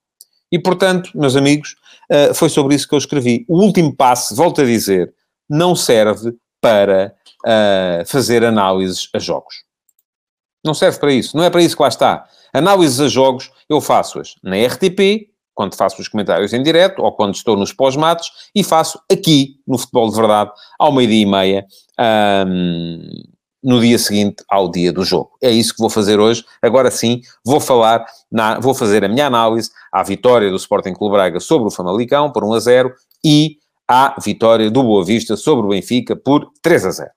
E, 0.51 0.57
portanto, 0.57 1.11
meus 1.15 1.35
amigos, 1.35 1.75
uh, 2.11 2.33
foi 2.33 2.49
sobre 2.49 2.75
isso 2.75 2.87
que 2.87 2.95
eu 2.95 2.99
escrevi. 2.99 3.45
O 3.47 3.61
último 3.61 3.95
passo, 3.95 4.35
volto 4.35 4.61
a 4.61 4.65
dizer, 4.65 5.13
não 5.49 5.75
serve 5.75 6.33
para 6.61 7.13
uh, 7.45 8.05
fazer 8.05 8.43
análises 8.43 9.09
a 9.13 9.19
jogos. 9.19 9.63
Não 10.65 10.73
serve 10.73 10.99
para 10.99 11.13
isso. 11.13 11.37
Não 11.37 11.43
é 11.43 11.49
para 11.49 11.61
isso 11.61 11.75
que 11.75 11.81
lá 11.81 11.87
está. 11.87 12.27
Análises 12.53 12.99
a 12.99 13.07
jogos, 13.07 13.51
eu 13.69 13.79
faço-as 13.79 14.35
na 14.43 14.57
RTP, 14.57 15.28
quando 15.59 15.75
faço 15.75 16.01
os 16.01 16.07
comentários 16.07 16.53
em 16.53 16.63
direto 16.63 17.01
ou 17.01 17.11
quando 17.11 17.35
estou 17.35 17.57
nos 17.57 17.73
pós-matos 17.73 18.31
e 18.55 18.63
faço 18.63 18.97
aqui 19.11 19.57
no 19.67 19.77
Futebol 19.77 20.09
de 20.09 20.15
Verdade 20.15 20.51
ao 20.79 20.89
meio-dia 20.89 21.21
e 21.21 21.25
meia 21.25 21.67
no 23.61 23.81
dia 23.81 23.99
seguinte 23.99 24.41
ao 24.47 24.71
dia 24.71 24.93
do 24.93 25.03
jogo. 25.03 25.31
É 25.43 25.51
isso 25.51 25.73
que 25.73 25.81
vou 25.81 25.89
fazer 25.89 26.17
hoje. 26.17 26.45
Agora 26.61 26.89
sim, 26.89 27.19
vou 27.43 27.59
falar, 27.59 28.05
na, 28.31 28.57
vou 28.57 28.73
fazer 28.73 29.03
a 29.03 29.09
minha 29.09 29.27
análise 29.27 29.69
à 29.91 30.01
vitória 30.01 30.49
do 30.49 30.55
Sporting 30.55 30.93
Clube 30.93 31.17
Braga 31.17 31.41
sobre 31.41 31.67
o 31.67 31.71
Famalicão 31.71 32.31
por 32.31 32.45
1 32.45 32.53
a 32.53 32.59
0 32.61 32.93
e 33.21 33.57
à 33.85 34.15
vitória 34.23 34.71
do 34.71 34.81
Boa 34.81 35.03
Vista 35.03 35.35
sobre 35.35 35.65
o 35.65 35.69
Benfica 35.71 36.15
por 36.15 36.49
3 36.61 36.85
a 36.85 36.91
0. 36.91 37.09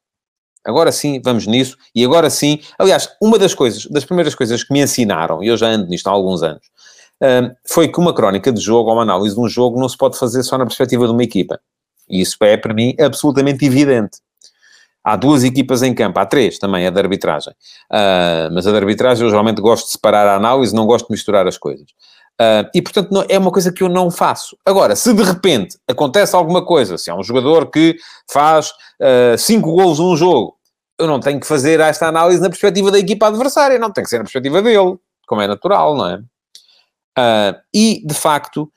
Agora 0.65 0.91
sim, 0.91 1.21
vamos 1.25 1.47
nisso. 1.47 1.77
E 1.95 2.05
agora 2.05 2.29
sim, 2.29 2.59
aliás, 2.77 3.09
uma 3.23 3.39
das 3.39 3.55
coisas, 3.55 3.87
das 3.87 4.05
primeiras 4.05 4.35
coisas 4.35 4.65
que 4.65 4.73
me 4.73 4.83
ensinaram, 4.83 5.45
e 5.45 5.47
eu 5.47 5.57
já 5.57 5.69
ando 5.69 5.87
nisto 5.87 6.09
há 6.09 6.11
alguns 6.11 6.43
anos, 6.43 6.73
foi 7.67 7.89
que 7.89 8.01
uma 8.01 8.15
crónica 8.15 8.53
de 8.53 8.61
jogo 8.61 8.91
ou 8.91 8.97
uma 8.97 9.03
análise 9.03 9.35
de 9.35 9.41
um 9.41 9.49
jogo 9.49 9.81
não 9.81 9.89
se 9.89 9.97
pode 9.97 10.19
fazer 10.19 10.43
só 10.43 10.59
na 10.59 10.67
perspectiva 10.67 11.07
de 11.07 11.13
uma 11.13 11.23
equipa. 11.23 11.61
E 12.09 12.21
isso 12.21 12.37
é, 12.43 12.57
para 12.57 12.75
mim, 12.75 12.95
absolutamente 13.01 13.65
evidente. 13.65 14.19
Há 15.05 15.17
duas 15.17 15.43
equipas 15.43 15.83
em 15.83 15.95
campo, 15.95 16.19
há 16.21 16.27
três 16.27 16.59
também, 16.59 16.87
a 16.87 16.91
de 16.91 16.99
arbitragem. 16.99 17.53
Uh, 17.91 18.53
mas 18.53 18.67
a 18.67 18.71
de 18.71 18.77
arbitragem 18.77 19.25
eu 19.25 19.31
geralmente 19.31 19.61
gosto 19.61 19.87
de 19.87 19.93
separar 19.93 20.29
a 20.29 20.37
análise, 20.37 20.75
não 20.75 20.87
gosto 20.87 21.07
de 21.07 21.13
misturar 21.13 21.47
as 21.47 21.59
coisas. 21.59 21.87
Uh, 22.41 22.69
e, 22.75 22.81
portanto, 22.81 23.11
não, 23.11 23.25
é 23.29 23.39
uma 23.39 23.51
coisa 23.51 23.73
que 23.73 23.83
eu 23.83 23.89
não 23.89 24.11
faço. 24.11 24.57
Agora, 24.65 24.95
se 24.95 25.13
de 25.13 25.23
repente 25.23 25.77
acontece 25.89 26.37
alguma 26.37 26.65
coisa, 26.65 26.97
se 26.97 27.11
há 27.11 27.17
um 27.17 27.23
jogador 27.23 27.71
que 27.71 27.97
faz 28.31 28.71
uh, 29.01 29.37
cinco 29.37 29.73
golos 29.73 29.99
num 29.99 30.17
jogo, 30.17 30.57
eu 30.99 31.07
não 31.07 31.19
tenho 31.19 31.41
que 31.41 31.47
fazer 31.47 31.81
esta 31.81 32.07
análise 32.07 32.41
na 32.41 32.49
perspectiva 32.49 32.91
da 32.91 32.99
equipa 32.99 33.27
adversária, 33.27 33.79
não 33.79 33.93
tem 33.93 34.05
que 34.05 34.11
ser 34.11 34.19
na 34.19 34.25
perspectiva 34.25 34.63
dele, 34.63 34.97
como 35.27 35.41
é 35.41 35.49
natural, 35.49 35.97
não 35.97 36.09
é? 36.09 36.21
Uh, 37.19 37.61
e, 37.75 38.03
de 38.07 38.15
facto, 38.15 38.71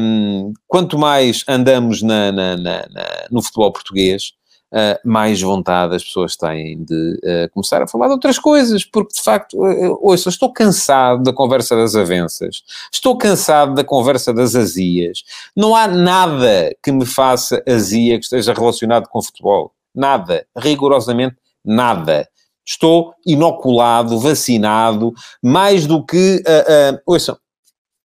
um, 0.00 0.52
quanto 0.66 0.98
mais 0.98 1.44
andamos 1.48 2.02
na, 2.02 2.32
na, 2.32 2.56
na, 2.56 2.84
no 3.30 3.42
futebol 3.42 3.72
português, 3.72 4.32
uh, 4.72 4.98
mais 5.04 5.40
vontade 5.40 5.94
as 5.94 6.04
pessoas 6.04 6.36
têm 6.36 6.82
de 6.82 7.20
uh, 7.24 7.50
começar 7.52 7.82
a 7.82 7.86
falar 7.86 8.06
de 8.06 8.12
outras 8.12 8.38
coisas, 8.38 8.84
porque 8.84 9.14
de 9.14 9.22
facto, 9.22 9.58
uh, 9.58 9.98
ouça, 10.00 10.28
estou 10.28 10.52
cansado 10.52 11.22
da 11.22 11.32
conversa 11.32 11.76
das 11.76 11.94
avanças, 11.94 12.62
estou 12.92 13.16
cansado 13.18 13.74
da 13.74 13.84
conversa 13.84 14.32
das 14.32 14.54
azias, 14.54 15.22
não 15.56 15.74
há 15.74 15.86
nada 15.86 16.74
que 16.82 16.92
me 16.92 17.04
faça 17.04 17.62
azia 17.68 18.18
que 18.18 18.24
esteja 18.24 18.52
relacionado 18.52 19.08
com 19.08 19.22
futebol, 19.22 19.72
nada, 19.94 20.46
rigorosamente 20.56 21.36
nada. 21.64 22.28
Estou 22.64 23.14
inoculado, 23.24 24.18
vacinado, 24.18 25.14
mais 25.42 25.86
do 25.86 26.04
que. 26.04 26.42
Uh, 26.46 26.96
uh, 26.96 27.00
ouçam, 27.06 27.34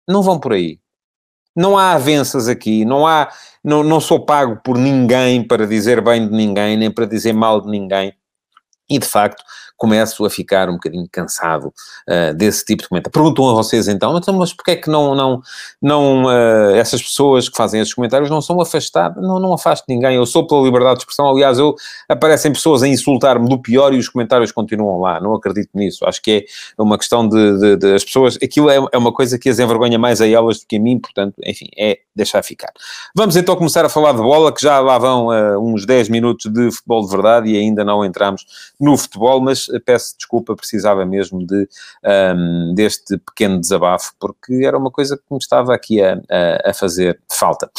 não 0.08 0.22
vão 0.22 0.40
por 0.40 0.54
aí. 0.54 0.80
Não 1.56 1.78
há 1.78 1.94
avanças 1.94 2.48
aqui, 2.48 2.84
não 2.84 3.08
há, 3.08 3.32
não, 3.64 3.84
não 3.84 4.02
sou 4.02 4.26
pago 4.26 4.60
por 4.64 4.78
ninguém 4.78 5.46
para 5.46 5.66
dizer 5.66 6.02
bem 6.02 6.28
de 6.28 6.34
ninguém, 6.34 6.76
nem 6.76 6.92
para 6.92 7.06
dizer 7.06 7.34
mal 7.34 7.62
de 7.62 7.70
ninguém. 7.70 8.14
E, 8.90 9.00
de 9.00 9.06
facto, 9.06 9.44
começo 9.78 10.26
a 10.26 10.30
ficar 10.30 10.70
um 10.70 10.74
bocadinho 10.74 11.08
cansado 11.12 11.68
uh, 11.68 12.34
desse 12.36 12.64
tipo 12.64 12.84
de 12.84 12.90
comentário. 12.90 13.12
Perguntam 13.12 13.50
a 13.50 13.54
vocês 13.54 13.88
então, 13.88 14.18
então 14.18 14.34
mas 14.34 14.54
porquê 14.54 14.72
é 14.72 14.76
que 14.76 14.90
não, 14.90 15.14
não, 15.14 15.42
não 15.82 16.26
uh, 16.26 16.76
essas 16.76 17.02
pessoas 17.02 17.50
que 17.50 17.58
fazem 17.58 17.82
esses 17.82 17.94
comentários 17.94 18.30
não 18.30 18.42
são 18.42 18.60
afastadas? 18.62 19.22
Não, 19.22 19.40
não 19.40 19.54
afasto 19.54 19.86
ninguém, 19.90 20.16
eu 20.16 20.26
sou 20.26 20.48
pela 20.48 20.62
liberdade 20.62 20.96
de 20.96 21.02
expressão, 21.02 21.30
aliás, 21.30 21.60
eu, 21.60 21.76
aparecem 22.08 22.54
pessoas 22.54 22.84
a 22.84 22.88
insultar-me 22.88 23.50
do 23.50 23.62
pior 23.62 23.94
e 23.94 23.98
os 23.98 24.08
comentários 24.08 24.52
continuam 24.52 25.00
lá, 25.00 25.20
não 25.20 25.34
acredito 25.34 25.70
nisso, 25.74 26.06
acho 26.06 26.22
que 26.22 26.46
é 26.78 26.82
uma 26.82 26.98
questão 26.98 27.28
de, 27.28 27.60
de, 27.60 27.78
de 27.78 27.94
as 27.94 28.04
pessoas, 28.04 28.38
aquilo 28.42 28.70
é, 28.70 28.78
é 28.92 28.98
uma 28.98 29.12
coisa 29.12 29.38
que 29.38 29.50
as 29.50 29.60
envergonha 29.60 30.00
mais 30.00 30.22
a 30.22 30.28
elas 30.28 30.60
do 30.60 30.68
que 30.68 30.78
a 30.78 30.80
mim, 30.80 31.00
portanto, 31.00 31.36
enfim, 31.44 31.68
é 31.78 32.00
deixar 32.16 32.42
ficar. 32.44 32.72
Vamos 33.16 33.36
então 33.36 33.56
começar 33.56 33.84
a 33.84 33.90
falar 33.90 34.14
de 34.14 34.20
bola, 34.20 34.54
que 34.54 34.62
já 34.62 34.80
lá 34.80 34.98
vão 34.98 35.28
uh, 35.28 35.60
uns 35.60 35.86
10 35.86 36.10
minutos 36.10 36.52
de 36.52 36.72
futebol 36.72 37.04
de 37.04 37.12
verdade 37.12 37.50
e 37.50 37.58
ainda 37.58 37.84
não 37.84 38.06
entramos 38.06 38.46
no 38.80 38.98
futebol, 38.98 39.42
mas 39.42 39.65
peço 39.86 40.16
desculpa, 40.18 40.56
precisava 40.56 41.06
mesmo 41.06 41.46
de, 41.46 41.68
um, 42.36 42.74
deste 42.76 43.18
pequeno 43.18 43.60
desabafo, 43.60 44.14
porque 44.20 44.64
era 44.66 44.78
uma 44.78 44.92
coisa 44.92 45.18
que 45.18 45.24
me 45.32 45.38
estava 45.38 45.74
aqui 45.74 46.02
a, 46.02 46.14
a, 46.30 46.70
a 46.70 46.74
fazer 46.74 47.20
falta. 47.30 47.70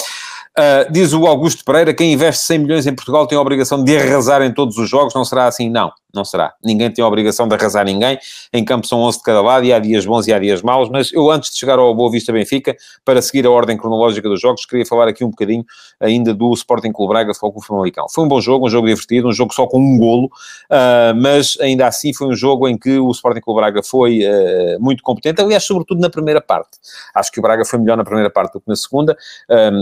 Uh, 0.58 0.90
diz 0.90 1.12
o 1.12 1.26
Augusto 1.26 1.62
Pereira, 1.64 1.92
quem 1.92 2.14
investe 2.14 2.44
100 2.44 2.58
milhões 2.58 2.86
em 2.86 2.94
Portugal 2.94 3.26
tem 3.26 3.36
a 3.36 3.40
obrigação 3.40 3.84
de 3.84 3.94
arrasar 3.94 4.40
em 4.40 4.52
todos 4.52 4.78
os 4.78 4.88
jogos, 4.88 5.14
não 5.14 5.24
será 5.24 5.46
assim? 5.46 5.68
Não 5.68 5.92
não 6.16 6.24
será. 6.24 6.54
Ninguém 6.64 6.90
tem 6.90 7.04
a 7.04 7.06
obrigação 7.06 7.46
de 7.46 7.54
arrasar 7.54 7.84
ninguém. 7.84 8.18
Em 8.52 8.64
campo 8.64 8.86
são 8.86 9.00
11 9.00 9.18
de 9.18 9.24
cada 9.24 9.42
lado 9.42 9.64
e 9.64 9.72
há 9.72 9.78
dias 9.78 10.04
bons 10.04 10.26
e 10.26 10.32
há 10.32 10.38
dias 10.38 10.62
maus, 10.62 10.88
mas 10.88 11.12
eu 11.12 11.30
antes 11.30 11.50
de 11.50 11.58
chegar 11.58 11.78
ao 11.78 11.94
Boa 11.94 12.10
Vista 12.10 12.32
Benfica, 12.32 12.74
para 13.04 13.22
seguir 13.22 13.46
a 13.46 13.50
ordem 13.50 13.76
cronológica 13.76 14.28
dos 14.28 14.40
jogos, 14.40 14.64
queria 14.64 14.84
falar 14.84 15.06
aqui 15.06 15.22
um 15.22 15.30
bocadinho 15.30 15.64
ainda 16.00 16.34
do 16.34 16.52
Sporting 16.54 16.90
Clube 16.90 17.12
Braga 17.12 17.34
Foco 17.34 17.60
Famalicão. 17.60 18.06
Foi 18.08 18.24
um 18.24 18.28
bom 18.28 18.40
jogo, 18.40 18.66
um 18.66 18.70
jogo 18.70 18.88
divertido, 18.88 19.28
um 19.28 19.32
jogo 19.32 19.54
só 19.54 19.66
com 19.66 19.78
um 19.78 19.98
golo, 19.98 20.26
uh, 20.26 21.14
mas 21.14 21.56
ainda 21.60 21.86
assim 21.86 22.12
foi 22.12 22.28
um 22.28 22.34
jogo 22.34 22.66
em 22.66 22.78
que 22.78 22.98
o 22.98 23.10
Sporting 23.10 23.40
Clube 23.40 23.60
Braga 23.60 23.82
foi 23.82 24.20
uh, 24.24 24.80
muito 24.80 25.02
competente, 25.02 25.40
aliás, 25.42 25.62
sobretudo 25.64 26.00
na 26.00 26.08
primeira 26.08 26.40
parte. 26.40 26.78
Acho 27.14 27.30
que 27.30 27.38
o 27.38 27.42
Braga 27.42 27.64
foi 27.64 27.78
melhor 27.78 27.96
na 27.96 28.04
primeira 28.04 28.30
parte 28.30 28.54
do 28.54 28.60
que 28.60 28.68
na 28.68 28.76
segunda, 28.76 29.16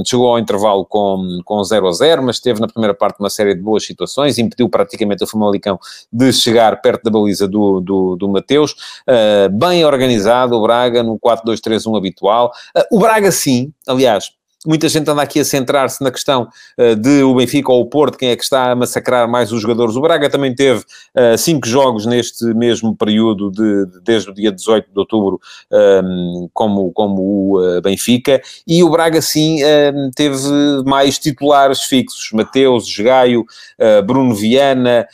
chegou 0.04 0.28
ao 0.28 0.38
intervalo 0.38 0.63
com, 0.88 1.40
com 1.44 1.62
0 1.62 1.88
a 1.88 1.92
0, 1.92 2.23
mas 2.23 2.40
teve 2.40 2.61
na 2.61 2.66
primeira 2.66 2.94
parte 2.94 3.21
uma 3.21 3.30
série 3.30 3.54
de 3.54 3.61
boas 3.61 3.85
situações, 3.85 4.38
impediu 4.38 4.68
praticamente 4.68 5.23
o 5.25 5.26
Famalicão 5.26 5.78
de 6.12 6.33
chegar 6.33 6.80
perto 6.80 7.04
da 7.04 7.11
baliza 7.11 7.47
do, 7.47 7.80
do, 7.80 8.16
do 8.16 8.28
Mateus, 8.28 8.73
uh, 8.73 9.50
bem 9.50 9.85
organizado 9.85 10.56
o 10.56 10.62
Braga 10.62 11.02
no 11.02 11.18
4-2-3-1 11.18 11.97
habitual. 11.97 12.52
Uh, 12.76 12.97
o 12.97 12.99
Braga 12.99 13.30
sim, 13.30 13.73
aliás, 13.87 14.30
Muita 14.66 14.88
gente 14.88 15.11
anda 15.11 15.21
aqui 15.21 15.40
a 15.40 15.44
centrar-se 15.44 16.02
na 16.02 16.11
questão 16.11 16.49
uh, 16.78 16.97
de 16.97 17.23
o 17.23 17.35
Benfica 17.35 17.71
ou 17.71 17.83
o 17.83 17.87
Porto, 17.87 18.16
quem 18.16 18.30
é 18.30 18.37
que 18.37 18.42
está 18.42 18.71
a 18.71 18.75
massacrar 18.75 19.28
mais 19.28 19.52
os 19.52 19.61
jogadores. 19.61 19.94
O 19.94 20.00
Braga 20.00 20.30
também 20.30 20.54
teve 20.54 20.80
uh, 20.80 21.37
cinco 21.37 21.68
jogos 21.68 22.06
neste 22.06 22.44
mesmo 22.54 22.97
período, 22.97 23.50
de, 23.50 23.87
de, 23.87 24.00
desde 24.00 24.30
o 24.30 24.35
dia 24.35 24.50
18 24.50 24.90
de 24.90 24.99
outubro, 24.99 25.38
um, 25.71 25.76
ehm, 25.76 26.49
como, 26.52 26.90
como 26.92 27.23
o 27.23 27.61
uh, 27.61 27.83
Benfica, 27.83 28.40
e 28.66 28.83
o 28.83 28.88
Braga 28.88 29.21
sim 29.21 29.62
ehm, 29.62 30.11
teve 30.14 30.37
mais 30.87 31.18
titulares 31.18 31.83
fixos. 31.83 32.30
Mateus, 32.33 32.97
Gaio, 32.97 33.44
Bruno 34.06 34.35
Viana, 34.35 35.06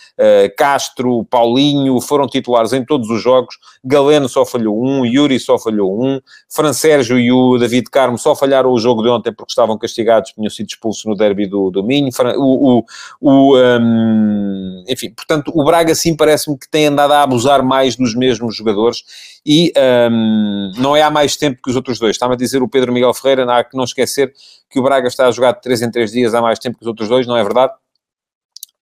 Castro, 0.56 1.24
Paulinho, 1.24 2.00
foram 2.00 2.26
titulares 2.26 2.72
em 2.72 2.84
todos 2.84 3.08
os 3.10 3.20
jogos. 3.20 3.56
Galeno 3.84 4.28
só 4.28 4.44
falhou 4.44 4.82
um, 4.82 5.04
Yuri 5.04 5.40
só 5.40 5.58
falhou 5.58 6.04
um, 6.04 6.20
Fran 6.48 6.72
Sérgio 6.72 7.18
e 7.18 7.32
o 7.32 7.56
David 7.58 7.88
Carmo 7.90 8.18
só 8.18 8.36
falharam 8.36 8.70
o 8.70 8.78
jogo 8.78 9.02
de 9.02 9.08
ontem 9.08 9.32
porque 9.40 9.52
estavam 9.52 9.76
castigados, 9.76 10.32
tinham 10.32 10.50
sido 10.50 10.68
expulsos 10.68 11.04
no 11.04 11.16
derby 11.16 11.46
do, 11.46 11.70
do 11.70 11.82
Minho, 11.82 12.10
o, 12.36 12.78
o, 12.78 12.84
o 13.20 13.58
um, 13.58 14.84
enfim, 14.88 15.10
portanto, 15.10 15.50
o 15.54 15.64
Braga 15.64 15.94
sim 15.94 16.14
parece-me 16.14 16.58
que 16.58 16.68
tem 16.68 16.86
andado 16.86 17.12
a 17.12 17.22
abusar 17.22 17.62
mais 17.62 17.96
dos 17.96 18.14
mesmos 18.14 18.54
jogadores 18.54 19.02
e 19.44 19.72
um, 20.10 20.72
não 20.78 20.94
é 20.94 21.02
há 21.02 21.10
mais 21.10 21.36
tempo 21.36 21.60
que 21.62 21.70
os 21.70 21.76
outros 21.76 21.98
dois. 21.98 22.12
Estava 22.16 22.34
a 22.34 22.36
dizer 22.36 22.62
o 22.62 22.68
Pedro 22.68 22.92
Miguel 22.92 23.14
Ferreira, 23.14 23.44
há 23.52 23.64
que 23.64 23.76
não 23.76 23.84
esquecer 23.84 24.32
que 24.68 24.78
o 24.78 24.82
Braga 24.82 25.08
está 25.08 25.26
a 25.26 25.30
jogar 25.30 25.52
de 25.52 25.62
3 25.62 25.82
em 25.82 25.90
3 25.90 26.12
dias 26.12 26.34
há 26.34 26.40
mais 26.40 26.58
tempo 26.58 26.78
que 26.78 26.84
os 26.84 26.88
outros 26.88 27.08
dois, 27.08 27.26
não 27.26 27.36
é 27.36 27.42
verdade? 27.42 27.72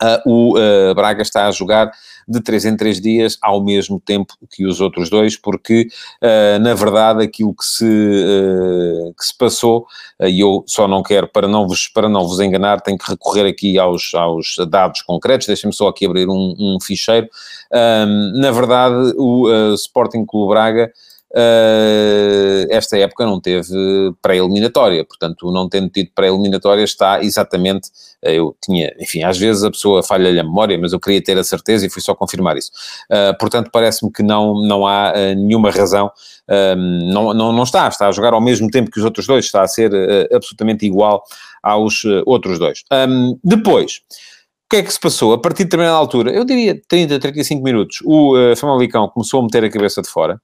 Uh, 0.01 0.31
o 0.31 0.59
uh, 0.59 0.95
Braga 0.95 1.23
está 1.23 1.49
a 1.49 1.51
jogar 1.51 1.91
de 2.27 2.41
3 2.41 2.67
em 2.67 2.77
3 2.77 3.01
dias 3.01 3.39
ao 3.43 3.65
mesmo 3.65 3.99
tempo 3.99 4.35
que 4.51 4.65
os 4.65 4.81
outros 4.81 5.11
dois, 5.11 5.37
porque 5.37 5.89
uh, 6.23 6.59
na 6.61 6.73
verdade 6.75 7.25
aquilo 7.25 7.53
que 7.53 7.65
se, 7.65 7.85
que 9.19 9.25
se 9.25 9.37
passou, 9.37 9.87
e 10.21 10.41
eu 10.41 10.63
só 10.67 10.87
não 10.87 11.03
quero, 11.03 11.27
para 11.27 11.49
não 11.49 11.67
vos, 11.67 11.89
para 11.89 12.09
não 12.09 12.29
vos 12.29 12.39
enganar, 12.39 12.81
tenho 12.81 12.99
que 12.99 13.11
recorrer 13.11 13.49
aqui 13.49 13.79
aos, 13.79 14.15
aos 14.15 14.57
dados 14.69 15.03
concretos, 15.03 15.47
deixem-me 15.47 15.75
só 15.75 15.89
aqui 15.89 16.07
abrir 16.07 16.29
um, 16.29 16.55
um 16.59 16.79
ficheiro. 16.81 17.29
na 18.35 18.51
verdade, 18.51 19.15
o 19.17 19.75
Sporting 19.75 20.25
Clube 20.27 20.51
Braga 20.51 20.93
Uh, 21.31 22.65
esta 22.71 22.97
época 22.97 23.27
não 23.27 23.39
teve 23.39 23.71
pré-eliminatória, 24.23 25.05
portanto, 25.05 25.53
não 25.53 25.69
tendo 25.69 25.91
tido 25.91 26.11
pré-eliminatória 26.15 26.83
está 26.83 27.23
exatamente, 27.23 27.89
uh, 28.25 28.29
eu 28.31 28.57
tinha, 28.63 28.95
enfim, 28.99 29.23
às 29.23 29.37
vezes 29.37 29.63
a 29.63 29.71
pessoa 29.71 30.03
falha-lhe 30.03 30.41
a 30.41 30.43
memória, 30.43 30.79
mas 30.79 30.93
eu 30.93 30.99
queria 30.99 31.23
ter 31.23 31.37
a 31.37 31.45
certeza 31.45 31.85
e 31.85 31.91
fui 31.91 32.01
só 32.01 32.15
confirmar 32.15 32.57
isso. 32.57 32.71
Uh, 33.11 33.37
portanto, 33.39 33.69
parece-me 33.71 34.11
que 34.11 34.23
não, 34.23 34.55
não 34.63 34.87
há 34.87 35.13
nenhuma 35.37 35.71
razão, 35.71 36.11
não, 36.49 37.35
não, 37.35 37.53
não 37.53 37.63
está, 37.63 37.89
está 37.89 38.09
a 38.09 38.13
jogar 38.13 38.33
ao 38.33 38.41
mesmo 38.41 38.71
tempo 38.71 38.91
que 38.91 38.99
os 38.99 39.05
outros 39.05 39.27
dois, 39.27 39.45
está 39.45 39.63
a 39.63 39.69
ser 39.69 39.91
absolutamente 40.33 40.87
igual 40.87 41.23
aos 41.63 42.03
outros 42.25 42.59
dois. 42.59 42.85
Um, 42.91 43.39
depois, 43.45 44.01
o 44.01 44.38
que 44.71 44.77
é 44.77 44.83
que 44.83 44.93
se 44.93 45.01
passou? 45.01 45.33
A 45.33 45.39
partir 45.39 45.59
de 45.59 45.65
determinada 45.65 45.97
altura, 45.97 46.31
eu 46.31 46.45
diria 46.45 46.79
30, 46.89 47.19
35 47.19 47.63
minutos, 47.63 48.01
o 48.05 48.37
uh, 48.37 48.55
Famalicão 48.55 49.09
começou 49.09 49.41
a 49.41 49.43
meter 49.43 49.65
a 49.65 49.71
cabeça 49.71 50.03
de 50.03 50.09
fora, 50.09 50.39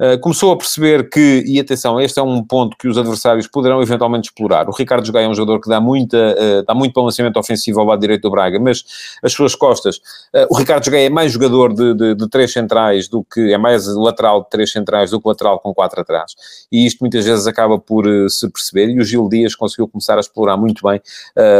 uh, 0.00 0.18
começou 0.20 0.50
a 0.50 0.56
perceber 0.56 1.08
que, 1.08 1.44
e 1.46 1.60
atenção, 1.60 2.00
este 2.00 2.18
é 2.18 2.22
um 2.22 2.42
ponto 2.42 2.76
que 2.76 2.88
os 2.88 2.98
adversários 2.98 3.46
poderão 3.46 3.80
eventualmente 3.80 4.30
explorar. 4.30 4.68
O 4.68 4.72
Ricardo 4.72 5.06
Jogai 5.06 5.24
é 5.24 5.28
um 5.28 5.34
jogador 5.34 5.60
que 5.60 5.68
dá, 5.68 5.80
muita, 5.80 6.16
uh, 6.16 6.64
dá 6.66 6.74
muito 6.74 6.92
balanceamento 6.92 7.38
ofensivo 7.38 7.78
ao 7.78 7.86
lado 7.86 8.00
direito 8.00 8.22
do 8.22 8.32
Braga, 8.32 8.58
mas 8.58 8.82
as 9.22 9.32
suas 9.32 9.54
costas, 9.54 9.98
uh, 10.34 10.46
o 10.50 10.56
Ricardo 10.56 10.84
Jogai 10.84 11.04
é 11.04 11.10
mais 11.10 11.30
jogador 11.30 11.72
de, 11.72 11.94
de, 11.94 12.14
de, 12.16 12.28
três 12.28 12.52
centrais 12.52 13.06
do 13.06 13.22
que, 13.22 13.52
é 13.52 13.58
mais 13.58 13.86
lateral 13.86 14.42
de 14.42 14.50
três 14.50 14.72
centrais 14.72 15.12
do 15.12 15.20
que 15.20 15.28
lateral 15.28 15.60
com 15.60 15.72
quatro 15.72 16.00
atrás. 16.00 16.34
E 16.72 16.84
isto 16.84 16.98
muitas 16.98 17.24
vezes 17.24 17.46
acaba 17.46 17.78
por 17.78 18.04
se 18.28 18.50
perceber, 18.50 18.88
e 18.88 18.98
o 18.98 19.04
Gil 19.04 19.28
Dias 19.28 19.54
conseguiu 19.54 19.86
começar 19.86 20.16
a 20.16 20.20
explorar 20.20 20.56
muito 20.56 20.82
bem 20.82 21.00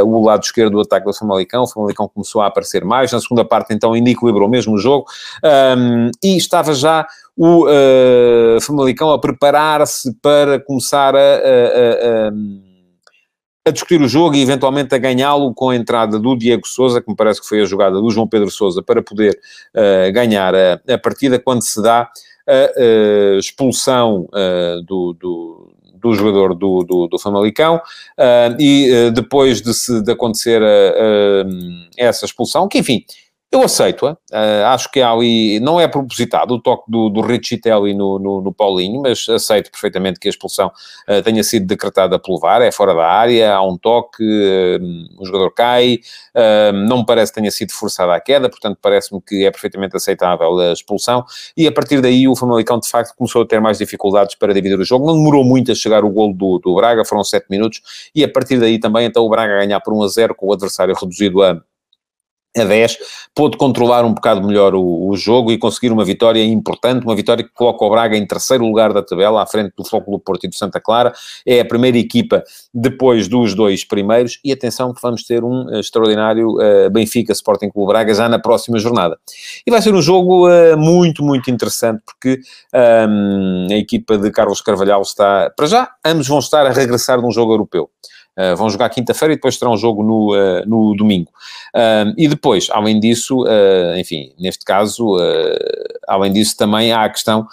o 0.04 0.24
lado 0.24 0.42
esquerdo 0.42 0.72
do 0.72 0.80
ataque 0.80 1.06
do 1.06 1.14
Famalicão. 1.14 1.62
O 1.62 1.66
Famalicão 1.66 2.07
começou 2.08 2.40
a 2.40 2.46
aparecer 2.46 2.84
mais, 2.84 3.12
na 3.12 3.20
segunda 3.20 3.44
parte 3.44 3.72
então 3.72 3.92
ainda 3.92 4.10
equilibrou 4.10 4.48
mesmo 4.48 4.74
o 4.74 4.78
jogo, 4.78 5.06
um, 5.76 6.10
e 6.22 6.36
estava 6.36 6.74
já 6.74 7.06
o 7.36 7.66
uh, 7.66 8.60
Famalicão 8.60 9.10
a 9.10 9.18
preparar-se 9.18 10.12
para 10.20 10.58
começar 10.58 11.14
a, 11.14 11.18
a, 11.18 11.22
a, 11.22 12.30
a, 13.68 13.70
discutir 13.70 14.00
o 14.00 14.08
jogo 14.08 14.34
e 14.34 14.42
eventualmente 14.42 14.94
a 14.94 14.98
ganhá-lo 14.98 15.54
com 15.54 15.70
a 15.70 15.76
entrada 15.76 16.18
do 16.18 16.36
Diego 16.36 16.66
Souza, 16.66 17.00
que 17.00 17.08
me 17.08 17.16
parece 17.16 17.40
que 17.40 17.46
foi 17.46 17.60
a 17.60 17.64
jogada 17.64 18.00
do 18.00 18.10
João 18.10 18.26
Pedro 18.26 18.50
Souza, 18.50 18.82
para 18.82 19.02
poder 19.02 19.38
uh, 19.74 20.12
ganhar 20.12 20.54
a, 20.54 20.98
partida 20.98 21.38
quando 21.38 21.62
se 21.62 21.80
dá 21.80 22.08
a 22.48 23.38
expulsão 23.38 24.26
do, 24.86 25.12
do 25.12 25.77
do 26.00 26.14
jogador 26.14 26.54
do, 26.54 26.84
do, 26.84 27.06
do 27.08 27.18
Famalicão, 27.18 27.76
uh, 27.76 28.60
e 28.60 28.90
uh, 28.90 29.10
depois 29.10 29.60
de, 29.60 29.74
se, 29.74 30.02
de 30.02 30.12
acontecer 30.12 30.62
uh, 30.62 31.48
essa 31.96 32.24
expulsão, 32.24 32.68
que 32.68 32.78
enfim, 32.78 33.04
eu 33.50 33.62
aceito-a, 33.62 34.12
uh, 34.12 34.66
acho 34.66 34.90
que 34.90 35.00
há 35.00 35.10
ali, 35.10 35.58
não 35.60 35.80
é 35.80 35.88
propositado 35.88 36.52
o 36.52 36.60
toque 36.60 36.90
do, 36.90 37.08
do 37.08 37.22
no, 37.22 38.18
no, 38.18 38.42
no, 38.42 38.52
Paulinho, 38.52 39.00
mas 39.00 39.26
aceito 39.26 39.70
perfeitamente 39.70 40.20
que 40.20 40.28
a 40.28 40.30
expulsão 40.30 40.66
uh, 41.08 41.22
tenha 41.22 41.42
sido 41.42 41.66
decretada 41.66 42.18
pelo 42.18 42.38
VAR, 42.38 42.60
é 42.60 42.70
fora 42.70 42.94
da 42.94 43.06
área, 43.06 43.54
há 43.54 43.66
um 43.66 43.78
toque, 43.78 44.22
uh, 44.22 45.20
o 45.22 45.24
jogador 45.24 45.50
cai, 45.52 45.98
não 46.86 46.98
me 46.98 47.06
parece 47.06 47.32
que 47.32 47.40
tenha 47.40 47.50
sido 47.50 47.72
forçada 47.72 48.14
a 48.14 48.20
queda, 48.20 48.48
portanto 48.48 48.78
parece-me 48.80 49.20
que 49.20 49.44
é 49.44 49.50
perfeitamente 49.50 49.96
aceitável 49.96 50.58
a 50.58 50.72
expulsão, 50.72 51.24
e 51.56 51.66
a 51.66 51.72
partir 51.72 52.00
daí 52.00 52.28
o 52.28 52.36
Famalicão 52.36 52.78
de 52.78 52.88
facto 52.88 53.14
começou 53.16 53.42
a 53.42 53.46
ter 53.46 53.60
mais 53.60 53.78
dificuldades 53.78 54.34
para 54.34 54.52
dividir 54.52 54.78
o 54.78 54.84
jogo, 54.84 55.06
não 55.06 55.14
demorou 55.14 55.42
muito 55.42 55.72
a 55.72 55.74
chegar 55.74 56.04
o 56.04 56.10
golo 56.10 56.34
do, 56.34 56.58
do 56.58 56.74
Braga, 56.74 57.04
foram 57.04 57.24
7 57.24 57.46
minutos, 57.48 57.80
e 58.14 58.22
a 58.22 58.28
partir 58.28 58.60
daí 58.60 58.78
também 58.78 59.06
então 59.06 59.24
o 59.24 59.28
Braga 59.28 59.54
a 59.54 59.58
ganhar 59.58 59.80
por 59.80 59.94
1 59.94 60.02
a 60.02 60.08
0 60.08 60.34
com 60.34 60.46
o 60.46 60.52
adversário 60.52 60.94
reduzido 60.94 61.42
a 61.42 61.60
a 62.56 62.64
10, 62.64 62.98
pôde 63.34 63.56
controlar 63.56 64.04
um 64.04 64.14
bocado 64.14 64.42
melhor 64.46 64.74
o, 64.74 65.08
o, 65.08 65.16
jogo 65.16 65.52
e 65.52 65.58
conseguir 65.58 65.92
uma 65.92 66.04
vitória 66.04 66.42
importante, 66.42 67.04
uma 67.04 67.14
vitória 67.14 67.44
que 67.44 67.52
coloca 67.52 67.84
o 67.84 67.90
Braga 67.90 68.16
em 68.16 68.26
terceiro 68.26 68.64
lugar 68.64 68.92
da 68.92 69.02
tabela, 69.02 69.42
à 69.42 69.46
frente 69.46 69.72
do 69.76 69.84
do 70.08 70.18
Porto 70.18 70.44
e 70.44 70.48
do 70.48 70.54
Santa 70.54 70.80
Clara, 70.80 71.12
é 71.46 71.60
a 71.60 71.64
primeira 71.64 71.98
equipa 71.98 72.42
depois 72.72 73.28
dos 73.28 73.54
dois 73.54 73.84
primeiros, 73.84 74.40
e 74.44 74.52
atenção 74.52 74.92
que 74.92 75.00
vamos 75.02 75.24
ter 75.24 75.44
um 75.44 75.66
uh, 75.66 75.78
extraordinário 75.78 76.48
uh, 76.52 76.90
Benfica 76.90 77.32
Sporting 77.32 77.70
Clube 77.70 77.92
Braga 77.92 78.14
já 78.14 78.28
na 78.28 78.38
próxima 78.38 78.78
jornada. 78.78 79.18
E 79.66 79.70
vai 79.70 79.82
ser 79.82 79.94
um 79.94 80.02
jogo 80.02 80.48
uh, 80.48 80.76
muito, 80.76 81.22
muito 81.22 81.50
interessante, 81.50 82.02
porque 82.04 82.40
um, 83.08 83.66
a 83.70 83.76
equipa 83.76 84.16
de 84.16 84.30
Carlos 84.30 84.60
Carvalhal 84.60 85.02
está, 85.02 85.50
para 85.56 85.66
já, 85.66 85.90
ambos 86.04 86.26
vão 86.26 86.38
estar 86.38 86.66
a 86.66 86.70
regressar 86.70 87.20
de 87.20 87.26
um 87.26 87.30
jogo 87.30 87.52
europeu. 87.52 87.90
Uh, 88.38 88.54
vão 88.54 88.70
jogar 88.70 88.88
quinta-feira 88.90 89.32
e 89.32 89.36
depois 89.36 89.56
terão 89.56 89.76
jogo 89.76 90.04
no, 90.04 90.32
uh, 90.32 90.64
no 90.64 90.94
domingo. 90.94 91.28
Uh, 91.74 92.14
e 92.16 92.28
depois, 92.28 92.68
além 92.70 93.00
disso, 93.00 93.44
enfim, 93.98 94.32
neste 94.38 94.64
caso, 94.64 95.16
além 96.06 96.32
disso, 96.32 96.56
também 96.56 96.92
há 96.92 97.04
a 97.04 97.08
questão 97.08 97.46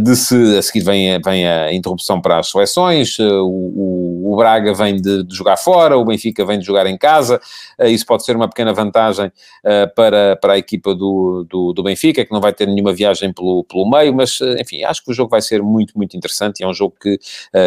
de 0.00 0.16
se 0.16 0.56
a 0.56 0.62
seguir 0.62 0.84
vem, 0.84 1.20
vem 1.20 1.46
a 1.46 1.72
interrupção 1.72 2.20
para 2.20 2.38
as 2.38 2.50
seleções, 2.50 3.18
o, 3.18 4.22
o, 4.24 4.36
Braga 4.36 4.72
vem 4.72 4.96
de, 4.96 5.22
de, 5.22 5.34
jogar 5.34 5.56
fora, 5.56 5.96
o 5.96 6.04
Benfica 6.04 6.44
vem 6.44 6.58
de 6.58 6.64
jogar 6.64 6.86
em 6.86 6.96
casa, 6.96 7.40
isso 7.80 8.06
pode 8.06 8.24
ser 8.24 8.36
uma 8.36 8.48
pequena 8.48 8.72
vantagem 8.72 9.30
para, 9.94 10.36
para 10.36 10.54
a 10.54 10.58
equipa 10.58 10.94
do, 10.94 11.46
do, 11.48 11.72
do, 11.72 11.82
Benfica, 11.82 12.24
que 12.24 12.32
não 12.32 12.40
vai 12.40 12.52
ter 12.52 12.66
nenhuma 12.66 12.92
viagem 12.92 13.32
pelo, 13.32 13.64
pelo 13.64 13.88
meio, 13.88 14.14
mas 14.14 14.38
enfim, 14.58 14.82
acho 14.84 15.04
que 15.04 15.10
o 15.10 15.14
jogo 15.14 15.30
vai 15.30 15.42
ser 15.42 15.62
muito, 15.62 15.96
muito 15.96 16.16
interessante 16.16 16.60
e 16.60 16.64
é 16.64 16.68
um 16.68 16.74
jogo 16.74 16.94
que 17.00 17.18